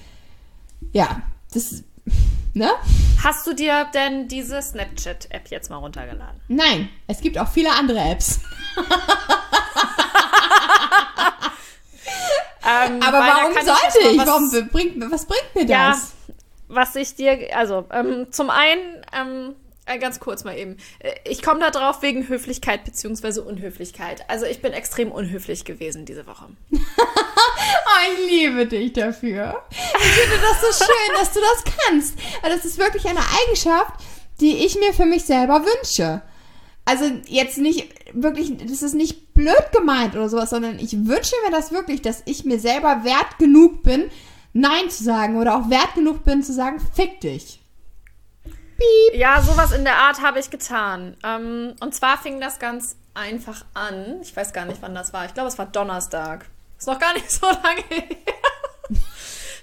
[0.93, 1.85] ja, das,
[2.55, 2.69] ne?
[3.23, 6.41] Hast du dir denn diese Snapchat-App jetzt mal runtergeladen?
[6.49, 8.41] Nein, es gibt auch viele andere Apps.
[12.67, 14.19] Ähm, Aber warum sollte mal ich?
[14.19, 16.13] was- Warum bringt, was bringt mir Ja, das?
[16.69, 19.55] was ich dir, also ähm, zum einen, ähm, äh,
[19.87, 24.25] ganz kurz mal eben, äh, ich komme da drauf wegen Höflichkeit beziehungsweise Unhöflichkeit.
[24.29, 26.47] Also ich bin extrem unhöflich gewesen diese Woche.
[27.87, 29.63] Oh, ich liebe dich dafür.
[29.71, 32.19] Ich finde das so schön, dass du das kannst.
[32.43, 34.01] Weil das ist wirklich eine Eigenschaft,
[34.41, 36.23] die ich mir für mich selber wünsche.
[36.85, 41.51] Also jetzt nicht wirklich, das ist nicht blöd gemeint oder sowas, sondern ich wünsche mir
[41.51, 44.11] das wirklich, dass ich mir selber wert genug bin,
[44.53, 47.61] Nein zu sagen oder auch wert genug bin zu sagen, fick dich.
[49.15, 51.17] Ja, sowas in der Art habe ich getan.
[51.25, 54.21] Ähm, und zwar fing das ganz einfach an.
[54.23, 55.25] Ich weiß gar nicht, wann das war.
[55.25, 56.47] Ich glaube, es war Donnerstag.
[56.79, 58.05] Ist noch gar nicht so lange her.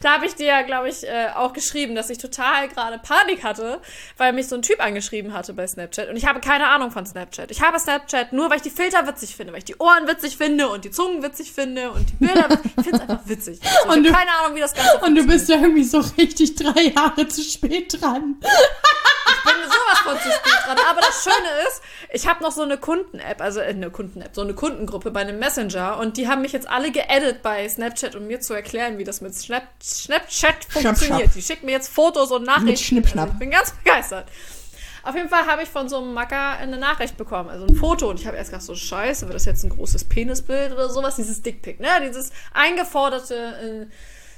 [0.02, 3.44] Da habe ich dir ja, glaube ich, äh, auch geschrieben, dass ich total gerade Panik
[3.44, 3.80] hatte,
[4.18, 6.10] weil mich so ein Typ angeschrieben hatte bei Snapchat.
[6.10, 7.52] Und ich habe keine Ahnung von Snapchat.
[7.52, 10.38] Ich habe Snapchat nur, weil ich die Filter witzig finde, weil ich die Ohren witzig
[10.38, 12.50] finde und die Zungen witzig finde und die Bilder.
[12.50, 13.60] witzig- Ich finde es einfach witzig.
[13.84, 16.00] So, ich Und du- keine Ahnung, wie das Ganze Und du bist ja irgendwie so
[16.18, 18.36] richtig drei Jahre zu spät dran.
[19.52, 20.78] Ich bin sowas von zu spät dran.
[20.90, 21.82] Aber das Schöne ist,
[22.12, 25.40] ich habe noch so eine Kunden-App, also äh, eine Kunden-App, so eine Kundengruppe bei einem
[25.40, 29.04] Messenger und die haben mich jetzt alle geaddet bei Snapchat, um mir zu erklären, wie
[29.04, 31.22] das mit Snap Snapchat funktioniert.
[31.22, 31.34] schnapp.
[31.34, 32.96] Die schicken mir jetzt Fotos und Nachrichten.
[32.96, 33.18] Mit.
[33.18, 34.28] Also ich bin ganz begeistert.
[35.04, 38.10] Auf jeden Fall habe ich von so einem Macker eine Nachricht bekommen, also ein Foto.
[38.10, 41.16] Und ich habe erst gedacht, so scheiße, wird das jetzt ein großes Penisbild oder sowas?
[41.16, 41.88] Dieses Dickpick, ne?
[42.08, 43.86] Dieses eingeforderte, äh,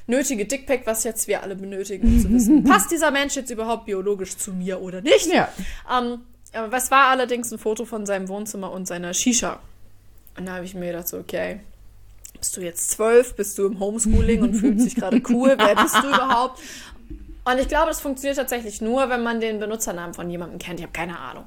[0.07, 3.85] nötige Dickpick, was jetzt wir alle benötigen, um zu wissen, passt dieser Mensch jetzt überhaupt
[3.85, 5.27] biologisch zu mir oder nicht?
[5.27, 5.49] Ja.
[5.91, 6.21] Ähm,
[6.53, 9.59] aber es war allerdings ein Foto von seinem Wohnzimmer und seiner Shisha.
[10.37, 11.61] Und da habe ich mir gedacht, so, okay,
[12.37, 15.95] bist du jetzt zwölf, bist du im Homeschooling und fühlst dich gerade cool, wer bist
[15.95, 16.59] du überhaupt?
[17.45, 20.79] Und ich glaube, das funktioniert tatsächlich nur, wenn man den Benutzernamen von jemandem kennt.
[20.79, 21.45] Ich habe keine Ahnung.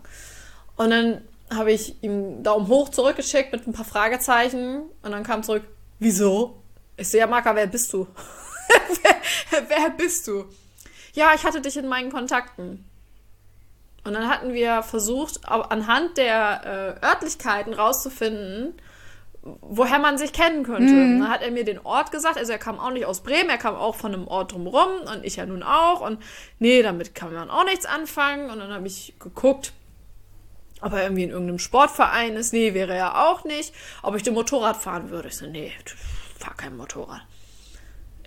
[0.77, 5.43] Und dann habe ich ihm Daumen hoch zurückgeschickt mit ein paar Fragezeichen und dann kam
[5.43, 5.63] zurück,
[5.99, 6.57] wieso?
[6.97, 8.07] Ich sehe, ja, Marka, wer bist du?
[9.51, 10.45] Wer, wer bist du?
[11.15, 12.85] Ja, ich hatte dich in meinen Kontakten.
[14.05, 18.75] Und dann hatten wir versucht, anhand der äh, Örtlichkeiten rauszufinden,
[19.43, 20.93] woher man sich kennen könnte.
[20.93, 23.51] Und dann hat er mir den Ort gesagt, also er kam auch nicht aus Bremen,
[23.51, 26.03] er kam auch von einem Ort drumherum und ich ja nun auch.
[26.03, 26.23] Und
[26.61, 28.49] nee, damit kann man auch nichts anfangen.
[28.51, 29.73] Und dann habe ich geguckt,
[30.83, 32.53] ob er irgendwie in irgendeinem Sportverein ist.
[32.53, 33.75] Nee, wäre er auch nicht.
[34.03, 35.29] Ob ich den Motorrad fahren würde.
[35.29, 35.95] Ich so, nee, ich
[36.39, 37.23] fahr kein Motorrad.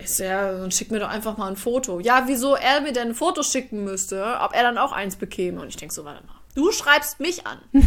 [0.00, 2.00] Ich so, ja, dann schick mir doch einfach mal ein Foto.
[2.00, 5.60] Ja, wieso er mir denn ein Foto schicken müsste, ob er dann auch eins bekäme.
[5.60, 7.58] Und ich denk so, warte mal, du schreibst mich an.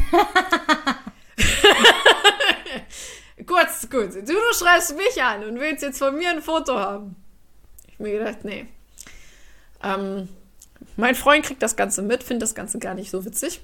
[3.47, 4.13] kurz, kurz.
[4.15, 7.15] Du, du schreibst mich an und willst jetzt von mir ein Foto haben.
[7.87, 8.67] Ich mir gedacht, nee.
[9.83, 10.29] Ähm,
[10.95, 13.61] mein Freund kriegt das Ganze mit, findet das Ganze gar nicht so witzig.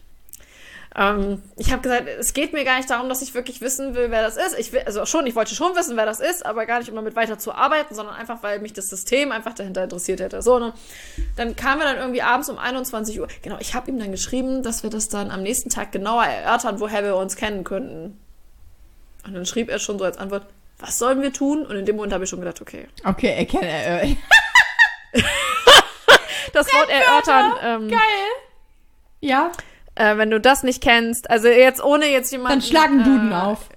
[0.95, 4.09] Ähm, ich habe gesagt, es geht mir gar nicht darum, dass ich wirklich wissen will,
[4.09, 4.57] wer das ist.
[4.57, 6.95] Ich will, also schon, ich wollte schon wissen, wer das ist, aber gar nicht, um
[6.95, 10.41] damit weiter zu arbeiten, sondern einfach, weil mich das System einfach dahinter interessiert hätte.
[10.41, 10.73] So, ne?
[11.35, 13.27] Dann kamen wir dann irgendwie abends um 21 Uhr.
[13.43, 16.79] Genau, ich habe ihm dann geschrieben, dass wir das dann am nächsten Tag genauer erörtern,
[16.79, 18.19] woher wir uns kennen könnten.
[19.25, 20.47] Und dann schrieb er schon so als Antwort,
[20.79, 21.65] was sollen wir tun?
[21.65, 22.87] Und in dem Moment habe ich schon gedacht, okay.
[23.03, 24.01] Okay, erkenne.
[24.01, 24.15] Äh,
[26.53, 27.99] Das Wort erörtern, ähm, geil.
[29.21, 29.51] Ja,
[29.99, 32.59] äh, wenn du das nicht kennst, also jetzt ohne jetzt jemanden.
[32.59, 33.69] dann schlagen Duden äh, auf.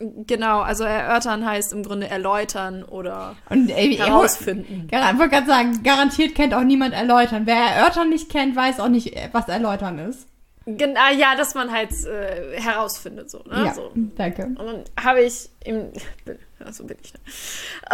[0.00, 4.86] Genau, also erörtern heißt im Grunde erläutern oder Und ey, herausfinden.
[4.88, 7.46] Gar- Ich wollte gerade sagen, garantiert kennt auch niemand erläutern.
[7.46, 10.28] Wer erörtern nicht kennt, weiß auch nicht, äh, was erläutern ist.
[10.66, 13.64] Genau, ja, dass man halt äh, herausfindet, so, ne?
[13.66, 13.90] ja, So.
[14.16, 14.44] danke.
[14.44, 15.86] Und dann habe ich ihm,
[16.60, 17.20] ja, so bin ich, ne?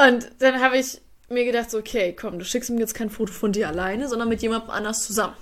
[0.09, 3.33] Und dann habe ich mir gedacht, so, okay, komm, du schickst mir jetzt kein Foto
[3.33, 5.35] von dir alleine, sondern mit jemandem anders zusammen.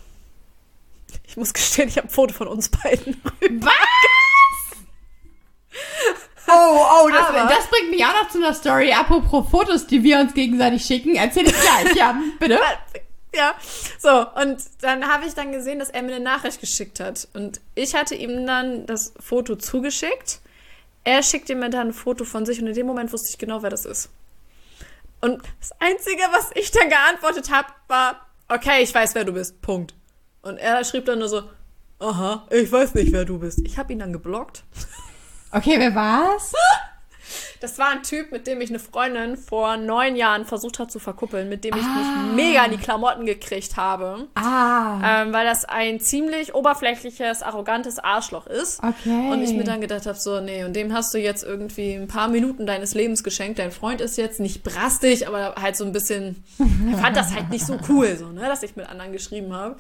[1.27, 3.21] Ich muss gestehen, ich habe ein Foto von uns beiden.
[3.61, 3.73] Was?
[6.49, 8.93] Oh, oh, das, Aber- das bringt mich auch noch zu einer Story.
[8.93, 11.15] Apropos Fotos, die wir uns gegenseitig schicken.
[11.15, 12.59] Erzähl ich gleich, ja, bitte.
[13.35, 13.55] Ja,
[13.99, 17.29] so, und dann habe ich dann gesehen, dass er mir eine Nachricht geschickt hat.
[17.33, 20.41] Und ich hatte ihm dann das Foto zugeschickt.
[21.05, 23.63] Er schickte mir dann ein Foto von sich und in dem Moment wusste ich genau,
[23.63, 24.11] wer das ist.
[25.23, 29.63] Und das Einzige, was ich dann geantwortet habe, war, okay, ich weiß, wer du bist,
[29.63, 29.95] Punkt.
[30.43, 31.43] Und er schrieb dann nur so,
[31.99, 33.61] aha, ich weiß nicht, wer du bist.
[33.61, 34.65] Ich habe ihn dann geblockt.
[35.53, 36.53] Okay, wer war's?
[37.61, 40.99] Das war ein Typ, mit dem ich eine Freundin vor neun Jahren versucht hat zu
[40.99, 44.27] verkuppeln, mit dem ich mich mega in die Klamotten gekriegt habe.
[44.35, 48.83] Ah, Ähm, weil das ein ziemlich oberflächliches, arrogantes Arschloch ist.
[48.83, 49.31] Okay.
[49.31, 52.09] Und ich mir dann gedacht habe, so, nee, und dem hast du jetzt irgendwie ein
[52.09, 53.61] paar Minuten deines Lebens geschenkt.
[53.61, 56.43] Dein Freund ist jetzt nicht brastig, aber halt so ein bisschen,
[56.91, 59.77] er fand das halt nicht so cool, so, ne, dass ich mit anderen geschrieben habe.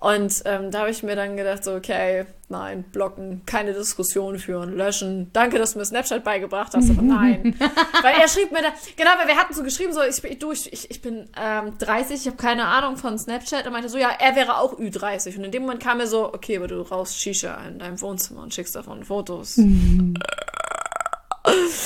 [0.00, 4.74] Und ähm, da habe ich mir dann gedacht, so, okay, nein, blocken, keine Diskussion führen,
[4.74, 5.30] löschen.
[5.34, 7.54] Danke, dass du mir Snapchat beigebracht hast, aber nein.
[8.02, 10.90] weil er schrieb mir da, genau, weil wir hatten so geschrieben, so, ich, du, ich,
[10.90, 13.66] ich, bin ähm, 30, ich habe keine Ahnung von Snapchat.
[13.66, 15.36] Er meinte so, ja, er wäre auch Ü30.
[15.36, 18.42] Und in dem Moment kam mir so, okay, aber du rauchst Shisha in deinem Wohnzimmer
[18.42, 19.60] und schickst davon Fotos.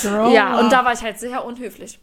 [0.03, 1.99] Ja, und da war ich halt sehr unhöflich.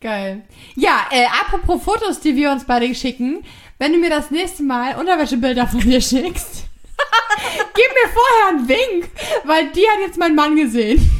[0.00, 0.42] Geil.
[0.76, 3.42] Ja, äh, apropos Fotos, die wir uns beide schicken,
[3.78, 6.64] wenn du mir das nächste Mal Unterwäschebilder von dir schickst,
[7.74, 9.10] gib mir vorher einen Wink,
[9.44, 10.98] weil die hat jetzt mein Mann gesehen.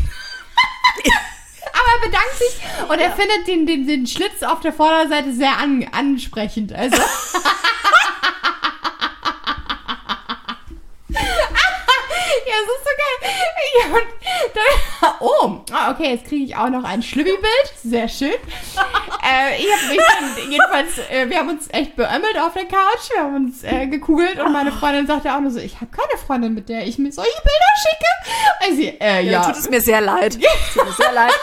[1.73, 5.59] Aber er bedankt sich und er findet den, den, den Schlitz auf der Vorderseite sehr
[5.59, 6.73] an, ansprechend.
[6.73, 6.97] Also.
[11.09, 13.33] Ja, das ist so geil.
[13.81, 14.01] Ja,
[14.55, 17.73] dann, oh, ah, okay, jetzt kriege ich auch noch ein Schlübbi-Bild.
[17.83, 18.33] Sehr schön.
[19.23, 23.11] äh, ich habe mich dann, jedenfalls, äh, wir haben uns echt beömmelt auf der Couch.
[23.15, 26.19] Wir haben uns äh, gekugelt und meine Freundin sagte auch nur so, ich habe keine
[26.19, 28.05] Freundin, mit der ich mir solche Bilder schicke.
[28.61, 29.45] Also, äh, ja.
[29.45, 30.39] Tut es mir sehr leid.
[30.73, 31.33] Tut mir sehr leid.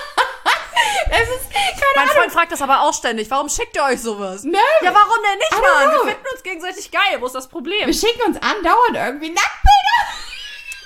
[1.11, 2.21] Es ist, keine Mein Ahnung.
[2.21, 3.29] Freund fragt das aber auch ständig.
[3.29, 4.43] Warum schickt ihr euch sowas?
[4.43, 4.57] Ne?
[4.81, 5.89] Ja, warum denn nicht, Mann?
[5.89, 6.05] know.
[6.05, 7.17] Wir finden uns gegenseitig geil.
[7.19, 7.85] Wo ist das Problem?
[7.85, 10.30] Wir schicken uns andauernd irgendwie Nacktbilder.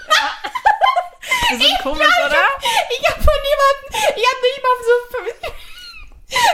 [1.50, 2.36] Wir sind komisch, Ja, oder?
[2.36, 4.94] Ich hab, ich hab von niemandem, ich hab nicht mal so,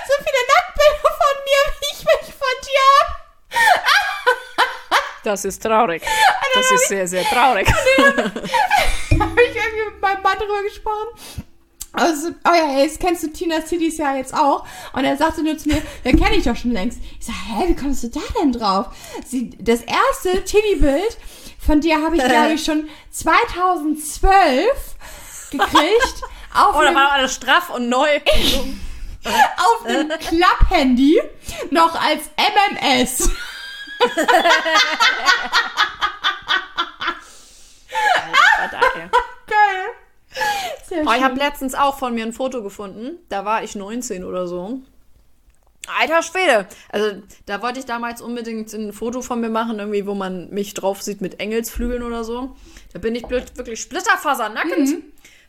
[0.08, 3.08] so viele Nacktbilder von mir, wie ich welche von dir hab.
[5.24, 6.02] Das ist traurig.
[6.56, 7.68] Das ist sehr, sehr traurig.
[7.68, 11.10] habe ich irgendwie mit meinem Mann drüber gesprochen.
[11.94, 14.66] Also, oh ja, jetzt kennst du Tina Cities ja jetzt auch.
[14.94, 17.00] Und er sagte nur zu mir, den kenne ich doch schon längst.
[17.20, 18.88] Ich sag, hä, wie kommst du da denn drauf?
[19.26, 21.18] Sie, das erste Tini-Bild
[21.66, 24.96] von dir habe ich, glaube ich, schon 2012
[25.52, 26.22] gekriegt.
[26.54, 28.08] Auf Oh, da war alles straff und neu.
[29.24, 31.22] auf einem Klapp-Handy.
[31.70, 33.30] Noch als MMS.
[39.48, 39.90] Geil.
[40.88, 43.20] Sehr Oh, ich habe letztens auch von mir ein Foto gefunden.
[43.30, 44.80] Da war ich 19 oder so.
[45.88, 46.68] Alter Schwede.
[46.90, 50.74] Also, da wollte ich damals unbedingt ein Foto von mir machen, irgendwie, wo man mich
[50.74, 52.56] drauf sieht mit Engelsflügeln oder so.
[52.94, 54.90] Da bin ich blöd, wirklich splitterfasernackend.
[54.90, 55.04] Mhm.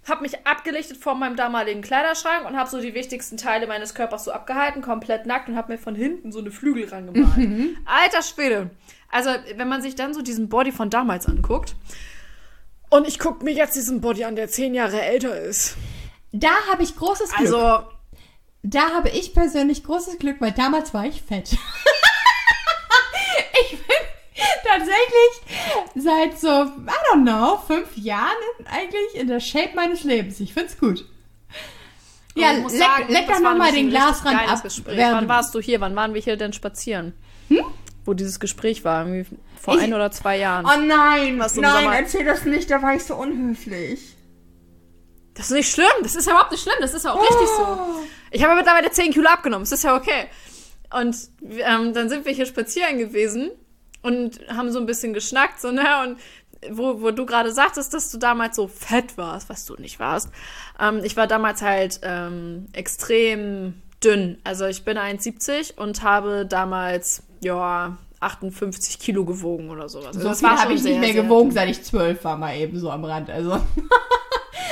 [0.08, 4.24] Hab mich abgelichtet vor meinem damaligen Kleiderschrank und habe so die wichtigsten Teile meines Körpers
[4.24, 7.36] so abgehalten, komplett nackt und habe mir von hinten so eine Flügel rangemalt.
[7.36, 7.76] Mhm.
[7.84, 8.70] Alter Schwede.
[9.10, 11.76] Also, wenn man sich dann so diesen Body von damals anguckt
[12.88, 15.76] und ich gucke mir jetzt diesen Body an, der zehn Jahre älter ist.
[16.32, 17.54] Da habe ich großes Glück.
[17.54, 17.86] Also,
[18.62, 21.50] Da habe ich persönlich großes Glück, weil damals war ich fett.
[23.64, 23.96] ich bin
[24.64, 25.42] tatsächlich
[25.96, 28.30] seit so, I don't know, fünf Jahren
[28.66, 30.38] eigentlich in der Shape meines Lebens.
[30.40, 31.04] Ich find's gut.
[32.34, 34.62] Ja, ich muss leck, sagen, leck doch nochmal den Glasrand ab.
[34.62, 34.98] Gespräch.
[34.98, 35.80] Wann warst du hier?
[35.80, 37.12] Wann waren wir hier denn spazieren?
[38.04, 39.06] Wo dieses Gespräch war,
[39.60, 40.64] vor Ich- ein oder zwei Jahren.
[40.64, 44.11] Oh nein, nein, erzähl das nicht, da war ich so unhöflich.
[45.34, 45.86] Das ist nicht schlimm.
[46.02, 46.74] Das ist ja überhaupt nicht schlimm.
[46.80, 47.62] Das ist ja auch richtig so.
[47.62, 48.00] Oh.
[48.30, 49.62] Ich habe mittlerweile 10 Kilo abgenommen.
[49.64, 50.26] Das ist ja okay.
[50.94, 51.16] Und
[51.58, 53.50] ähm, dann sind wir hier spazieren gewesen
[54.02, 55.84] und haben so ein bisschen geschnackt, so, ne?
[56.04, 56.18] Und
[56.76, 60.28] wo, wo du gerade sagtest, dass du damals so fett warst, was du nicht warst.
[60.78, 63.74] Ähm, ich war damals halt ähm, extrem
[64.04, 64.38] dünn.
[64.44, 70.08] Also ich bin 1,70 und habe damals, ja, 58 Kilo gewogen oder sowas.
[70.08, 71.54] Also So das viel habe ich nicht mehr gewogen, dünn.
[71.56, 73.30] seit ich zwölf war, mal eben so am Rand.
[73.30, 73.58] Also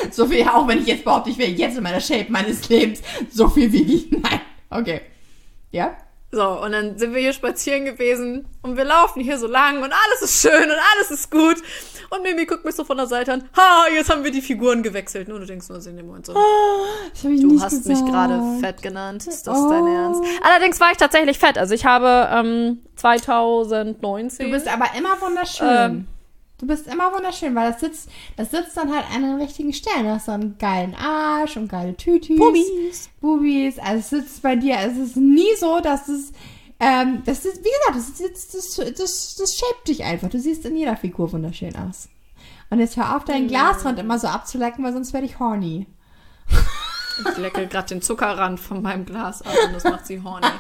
[0.11, 3.01] so viel, auch wenn ich jetzt behaupte, ich wäre jetzt in meiner Shape meines Lebens,
[3.31, 4.11] so viel wiege ich.
[4.11, 4.41] Nein.
[4.71, 5.01] Okay.
[5.71, 5.97] Ja?
[6.33, 9.93] So, und dann sind wir hier spazieren gewesen und wir laufen hier so lang und
[9.93, 11.57] alles ist schön und alles ist gut.
[12.11, 13.49] Und Mimi guckt mich so von der Seite an.
[13.57, 15.27] Ha, jetzt haben wir die Figuren gewechselt.
[15.27, 16.35] Nur du denkst nur so in dem Moment so.
[17.15, 17.87] Ich Du hast gesagt.
[17.89, 19.27] mich gerade fett genannt.
[19.27, 19.69] Ist das Oh.
[19.71, 20.23] dein Ernst?
[20.43, 21.59] Allerdings war ich tatsächlich fett.
[21.59, 24.47] Also ich habe ähm, 2019.
[24.47, 25.69] Du bist aber immer wunderschön.
[25.69, 26.07] Ähm.
[26.61, 30.05] Du bist immer wunderschön, weil das sitzt, das sitzt dann halt an den richtigen Stellen.
[30.05, 32.39] Du hast so einen geilen Arsch und geile Tütüs.
[32.39, 33.11] Bubis.
[33.21, 33.79] Bubis.
[33.79, 34.77] Also es sitzt bei dir.
[34.79, 36.33] Es ist nie so, dass es,
[36.79, 40.29] ähm, das ist, wie gesagt, das, ist, das, das, das, das shaped dich einfach.
[40.29, 42.09] Du siehst in jeder Figur wunderschön aus.
[42.69, 45.87] Und jetzt hör auf, deinen Glasrand immer so abzulecken, weil sonst werde ich horny.
[47.33, 50.47] Ich lecke gerade den Zuckerrand von meinem Glas ab und das macht sie horny.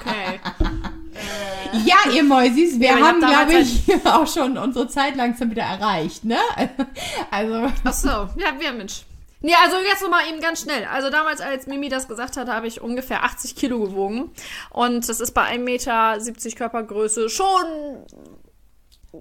[0.00, 0.40] Okay.
[1.84, 6.24] Ja, ihr Mäusis, wir Ja, haben, glaube ich, auch schon unsere Zeit langsam wieder erreicht,
[6.24, 6.38] ne?
[7.30, 8.08] Also, Ach so.
[8.08, 9.02] Ja, wir Mensch.
[9.42, 10.84] Nee, also jetzt nochmal eben ganz schnell.
[10.84, 14.30] Also damals, als Mimi das gesagt hat, habe ich ungefähr 80 Kilo gewogen.
[14.68, 16.18] Und das ist bei 1,70 Meter
[16.56, 18.04] Körpergröße schon.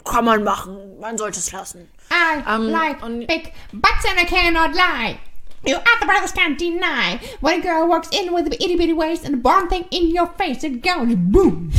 [0.04, 1.00] Kann man machen.
[1.00, 1.88] Man sollte es lassen.
[2.12, 5.18] I Um, like und- big butts and I cannot lie.
[5.66, 7.20] You other brothers can't deny.
[7.42, 10.10] When a girl walks in with a itty bitty waist and a bomb thing in
[10.16, 11.72] your face, it goes boom.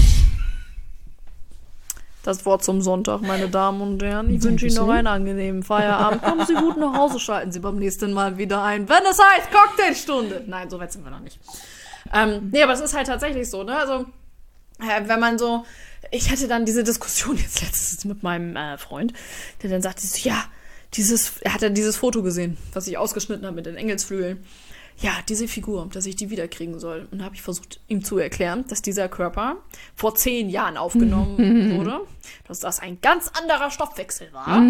[2.23, 4.29] Das Wort zum Sonntag, meine Damen und Herren.
[4.31, 6.23] Ich wünsche Ihnen noch einen angenehmen Feierabend.
[6.23, 9.51] Kommen Sie gut nach Hause, schalten Sie beim nächsten Mal wieder ein, wenn es heißt
[9.51, 10.45] Cocktailstunde.
[10.47, 11.41] Nein, so weit sind wir noch nicht.
[12.13, 13.77] Ähm, nee, aber es ist halt tatsächlich so, ne?
[13.77, 14.07] Also,
[14.81, 15.65] äh, wenn man so.
[16.11, 19.13] Ich hatte dann diese Diskussion jetzt letztens mit meinem äh, Freund,
[19.63, 20.45] der dann sagte ja,
[20.95, 24.45] dieses, er hat ja dieses Foto gesehen, was ich ausgeschnitten habe mit den Engelsflügeln.
[25.01, 27.09] Ja, diese Figur, dass ich die wiederkriegen soll.
[27.11, 29.57] Und da habe ich versucht, ihm zu erklären, dass dieser Körper
[29.97, 32.03] vor zehn Jahren aufgenommen wurde,
[32.47, 34.63] dass das ein ganz anderer Stoffwechsel war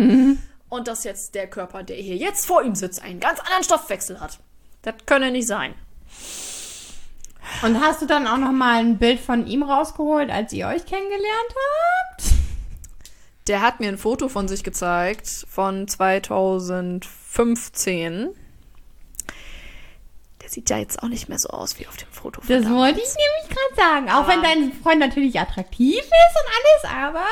[0.69, 4.21] und dass jetzt der Körper, der hier jetzt vor ihm sitzt, einen ganz anderen Stoffwechsel
[4.21, 4.39] hat.
[4.83, 5.75] Das könne nicht sein.
[7.63, 10.87] Und hast du dann auch noch mal ein Bild von ihm rausgeholt, als ihr euch
[10.87, 11.55] kennengelernt
[12.13, 12.23] habt?
[13.49, 18.29] Der hat mir ein Foto von sich gezeigt von 2015.
[20.51, 22.41] Sieht ja jetzt auch nicht mehr so aus wie auf dem Foto.
[22.41, 22.81] Von Das damals.
[22.97, 24.11] wollte ich nämlich gerade sagen.
[24.11, 27.27] Auch wenn Aber- dein Freund natürlich attraktiv ist und alles, aber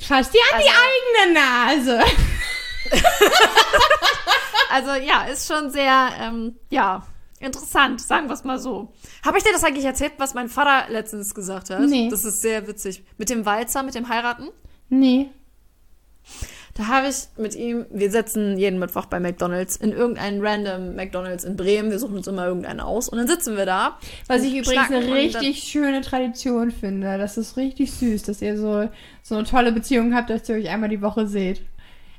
[0.00, 2.04] fass dir an die eigene Nase.
[4.68, 7.06] Also ja, ist schon sehr, ähm, ja,
[7.38, 8.92] interessant, sagen wir es mal so.
[9.24, 11.80] Habe ich dir das eigentlich erzählt, was mein Vater letztens gesagt hat?
[11.80, 12.08] Nee.
[12.10, 13.04] Das ist sehr witzig.
[13.16, 14.48] Mit dem Walzer, mit dem Heiraten.
[14.88, 15.30] Nee.
[16.76, 21.44] Da habe ich mit ihm, wir sitzen jeden Mittwoch bei McDonalds in irgendeinen random McDonalds
[21.44, 21.90] in Bremen.
[21.90, 23.96] Wir suchen uns immer irgendeinen aus und dann sitzen wir da.
[24.26, 27.16] Was ich übrigens eine richtig schöne Tradition finde.
[27.16, 28.90] Das ist richtig süß, dass ihr so,
[29.22, 31.62] so eine tolle Beziehung habt, dass ihr euch einmal die Woche seht.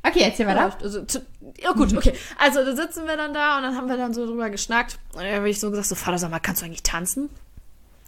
[0.01, 0.77] Okay, erzähl Dann, weiter.
[0.81, 1.19] also, t-
[1.61, 2.13] ja gut, okay.
[2.39, 4.97] Also da sitzen wir dann da und dann haben wir dann so drüber geschnackt.
[5.13, 7.29] Und dann habe ich so gesagt, so Vater, sag mal, kannst du eigentlich tanzen?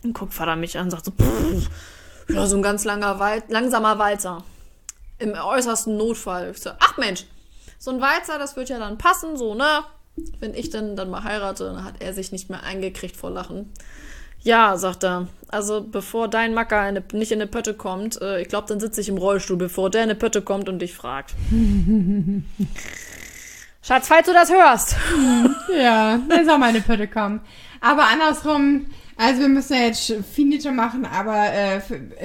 [0.03, 1.69] Und guckt Vater mich an und sagt so, pff,
[2.29, 4.43] ja, so ein ganz langer Wal langsamer Walzer.
[5.19, 6.51] Im äußersten Notfall.
[6.51, 7.25] Ich so, ach Mensch,
[7.77, 9.83] so ein Walzer, das wird ja dann passen, so, ne?
[10.39, 13.71] Wenn ich dann, dann mal heirate, dann hat er sich nicht mehr eingekriegt vor Lachen.
[14.41, 15.27] Ja, sagt er.
[15.49, 19.01] Also bevor dein Macker eine, nicht in eine Pötte kommt, äh, ich glaube, dann sitze
[19.01, 21.35] ich im Rollstuhl, bevor der in eine Pötte kommt und dich fragt.
[23.81, 24.95] Schatz, falls du das hörst.
[25.75, 27.41] Ja, da soll meine Pötte kommen.
[27.81, 28.87] Aber andersrum,
[29.21, 31.81] also wir müssen ja jetzt Finite machen, aber äh,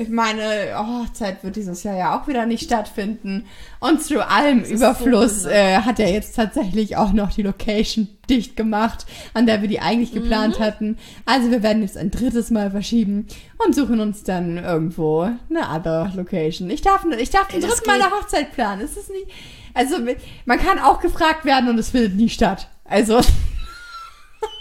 [0.08, 0.44] meine
[0.76, 3.46] Hochzeit wird dieses Jahr ja auch wieder nicht stattfinden.
[3.80, 8.56] Und zu allem Überfluss so äh, hat er jetzt tatsächlich auch noch die Location dicht
[8.56, 10.96] gemacht, an der wir die eigentlich geplant hatten.
[11.26, 13.26] Also wir werden jetzt ein drittes Mal verschieben
[13.66, 16.70] und suchen uns dann irgendwo eine other Location.
[16.70, 18.82] Ich darf, ich darf ein das drittes Mal eine Hochzeit planen.
[18.82, 19.26] Es ist nicht,
[19.74, 19.96] also
[20.44, 22.68] man kann auch gefragt werden und es findet nie statt.
[22.84, 23.20] Also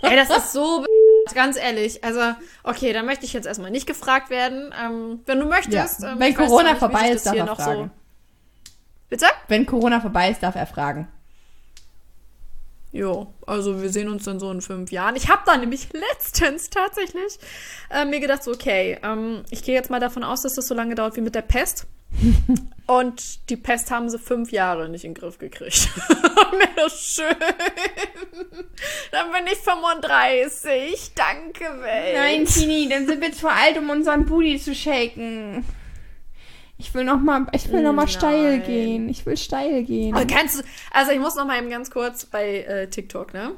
[0.02, 0.84] Ey, das ist so
[1.34, 2.04] ganz ehrlich.
[2.04, 2.22] Also,
[2.64, 4.74] okay, dann möchte ich jetzt erstmal nicht gefragt werden.
[4.80, 6.02] Ähm, wenn du möchtest.
[6.02, 7.92] Ja, ähm, wenn Corona nicht, vorbei ist, darf er fragen.
[9.10, 9.26] Bitte?
[9.48, 11.08] Wenn Corona vorbei ist, darf er fragen.
[12.92, 15.16] Jo, also wir sehen uns dann so in fünf Jahren.
[15.16, 17.40] Ich habe da nämlich letztens tatsächlich
[17.90, 20.76] äh, mir gedacht, so, okay, ähm, ich gehe jetzt mal davon aus, dass das so
[20.76, 21.88] lange dauert wie mit der Pest.
[22.86, 25.90] Und die Pest haben sie fünf Jahre nicht in den Griff gekriegt.
[26.52, 27.36] Mir das schön.
[29.12, 31.12] Dann bin ich 35.
[31.16, 32.48] Danke, Welt.
[32.50, 35.66] Tini, dann sind wir zu alt, um unseren Booty zu shaken.
[36.78, 38.64] Ich will noch mal, ich will noch mal steil Nein.
[38.64, 39.10] gehen.
[39.10, 40.14] Ich will steil gehen.
[40.14, 43.52] Aber kannst du, also ich muss noch mal eben ganz kurz bei äh, TikTok, ne?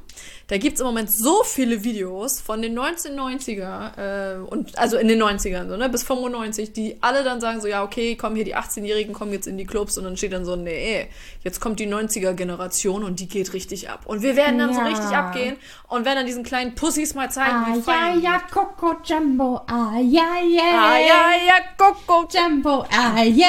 [0.47, 5.19] Da gibt's im Moment so viele Videos von den 1990er, äh, und also in den
[5.21, 8.55] 90ern, so, ne, bis 95, die alle dann sagen so, ja, okay, kommen hier die
[8.55, 11.07] 18-Jährigen, kommen jetzt in die Clubs und dann steht dann so, nee,
[11.43, 14.01] jetzt kommt die 90er-Generation und die geht richtig ab.
[14.05, 14.85] Und wir werden dann so Ja.
[14.87, 15.55] richtig abgehen
[15.87, 19.61] und werden dann diesen kleinen Pussys mal zeigen, Ah, wie ja, fein ja, Coco Jumbo.
[19.67, 20.61] Ah, ja, ja.
[20.73, 22.27] Ah, ja, ja, Coco.
[22.31, 22.85] Jumbo.
[22.95, 23.47] Ah, ja,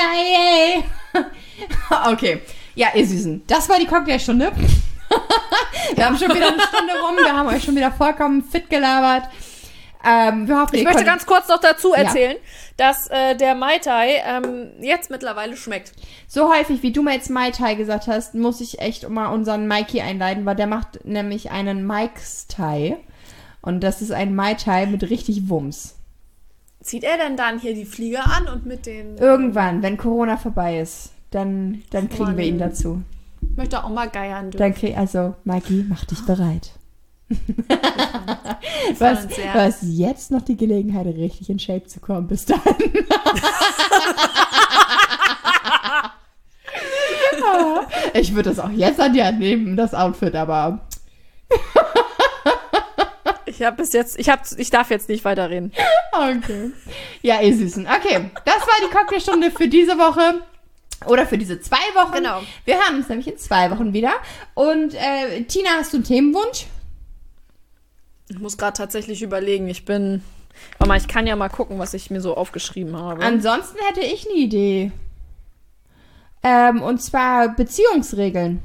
[1.15, 2.11] ja.
[2.13, 2.41] okay.
[2.75, 3.43] Ja, ihr Süßen.
[3.47, 4.53] Das war die Cocktailstunde.
[5.95, 7.17] Wir haben schon wieder eine Stunde rum.
[7.17, 9.29] Wir haben euch schon wieder vollkommen fit gelabert.
[10.09, 12.03] Ähm, wir hoffen, Ich möchte ganz kurz noch dazu Ja.
[12.03, 12.37] erzählen,
[12.77, 15.93] dass äh, der Mai Tai ähm, jetzt mittlerweile schmeckt.
[16.29, 19.67] So häufig, wie du mir jetzt Mai Tai gesagt hast, muss ich echt mal unseren
[19.67, 22.97] Mikey einleiten, weil der macht nämlich einen Mike's Tai.
[23.63, 25.97] Und das ist ein Mai Tai mit richtig Wumms.
[26.83, 29.17] Zieht er denn dann hier die Flieger an und mit den.
[29.19, 33.03] Irgendwann, wenn Corona vorbei ist, dann, dann kriegen wir ihn dazu.
[33.43, 34.59] Ich möchte auch mal geiern dürfen.
[34.59, 36.73] Dann krieg, also, Mikey, mach dich bereit.
[37.29, 37.35] du,
[38.95, 39.53] freuen hast, uns sehr.
[39.53, 42.27] du hast jetzt noch die Gelegenheit, richtig in Shape zu kommen.
[42.27, 42.63] Bis dahin.
[48.15, 50.87] Ich würde das auch jetzt an die Hand nehmen, das Outfit, aber
[53.45, 55.73] Ich habe bis jetzt, ich, hab, ich darf jetzt nicht weiterreden.
[56.13, 56.73] okay.
[57.23, 57.87] Ja, ihr Süßen.
[57.87, 60.43] Okay, das war die Cocktailstunde für diese Woche.
[61.05, 62.13] Oder für diese zwei Wochen.
[62.13, 62.41] Genau.
[62.65, 64.13] Wir hören uns nämlich in zwei Wochen wieder.
[64.55, 66.67] Und äh, Tina, hast du einen Themenwunsch?
[68.29, 69.69] Ich muss gerade tatsächlich überlegen.
[69.69, 70.23] Ich bin.
[70.79, 73.23] Mama, ich kann ja mal gucken, was ich mir so aufgeschrieben habe.
[73.23, 74.91] Ansonsten hätte ich eine Idee.
[76.43, 78.63] Ähm, und zwar Beziehungsregeln.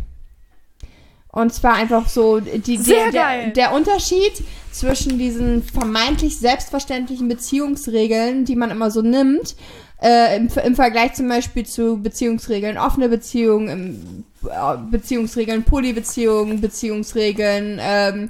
[1.27, 3.51] Und zwar einfach so die, Sehr der, der, geil.
[3.53, 9.55] der Unterschied zwischen diesen vermeintlich selbstverständlichen Beziehungsregeln, die man immer so nimmt,
[10.02, 18.30] äh, im, im Vergleich zum Beispiel zu Beziehungsregeln, offene Beziehungen, äh, Beziehungsregeln, Polybeziehungen, Beziehungsregeln, ähm,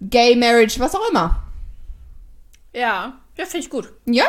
[0.00, 1.42] Gay Marriage, was auch immer.
[2.72, 3.92] ja, ja, finde ich gut.
[4.04, 4.24] Ja?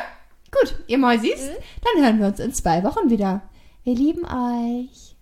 [0.52, 1.50] Gut, ihr Mäusis,
[1.84, 3.42] dann hören wir uns in zwei Wochen wieder.
[3.84, 5.16] Wir lieben euch.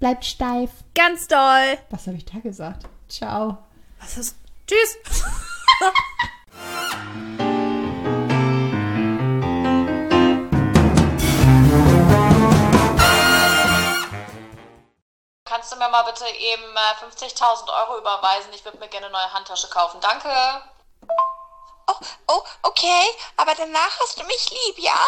[0.00, 0.70] Bleibt steif.
[0.94, 1.76] Ganz doll.
[1.90, 2.86] Was habe ich da gesagt?
[3.08, 3.58] Ciao.
[4.00, 4.36] Was ist.
[4.66, 4.96] Tschüss.
[15.48, 18.52] Kannst du mir mal bitte eben äh, 50.000 Euro überweisen?
[18.52, 19.98] Ich würde mir gerne eine neue Handtasche kaufen.
[19.98, 20.28] Danke.
[21.86, 21.94] Oh,
[22.26, 23.06] oh, okay,
[23.38, 25.00] aber danach hast du mich lieb, ja?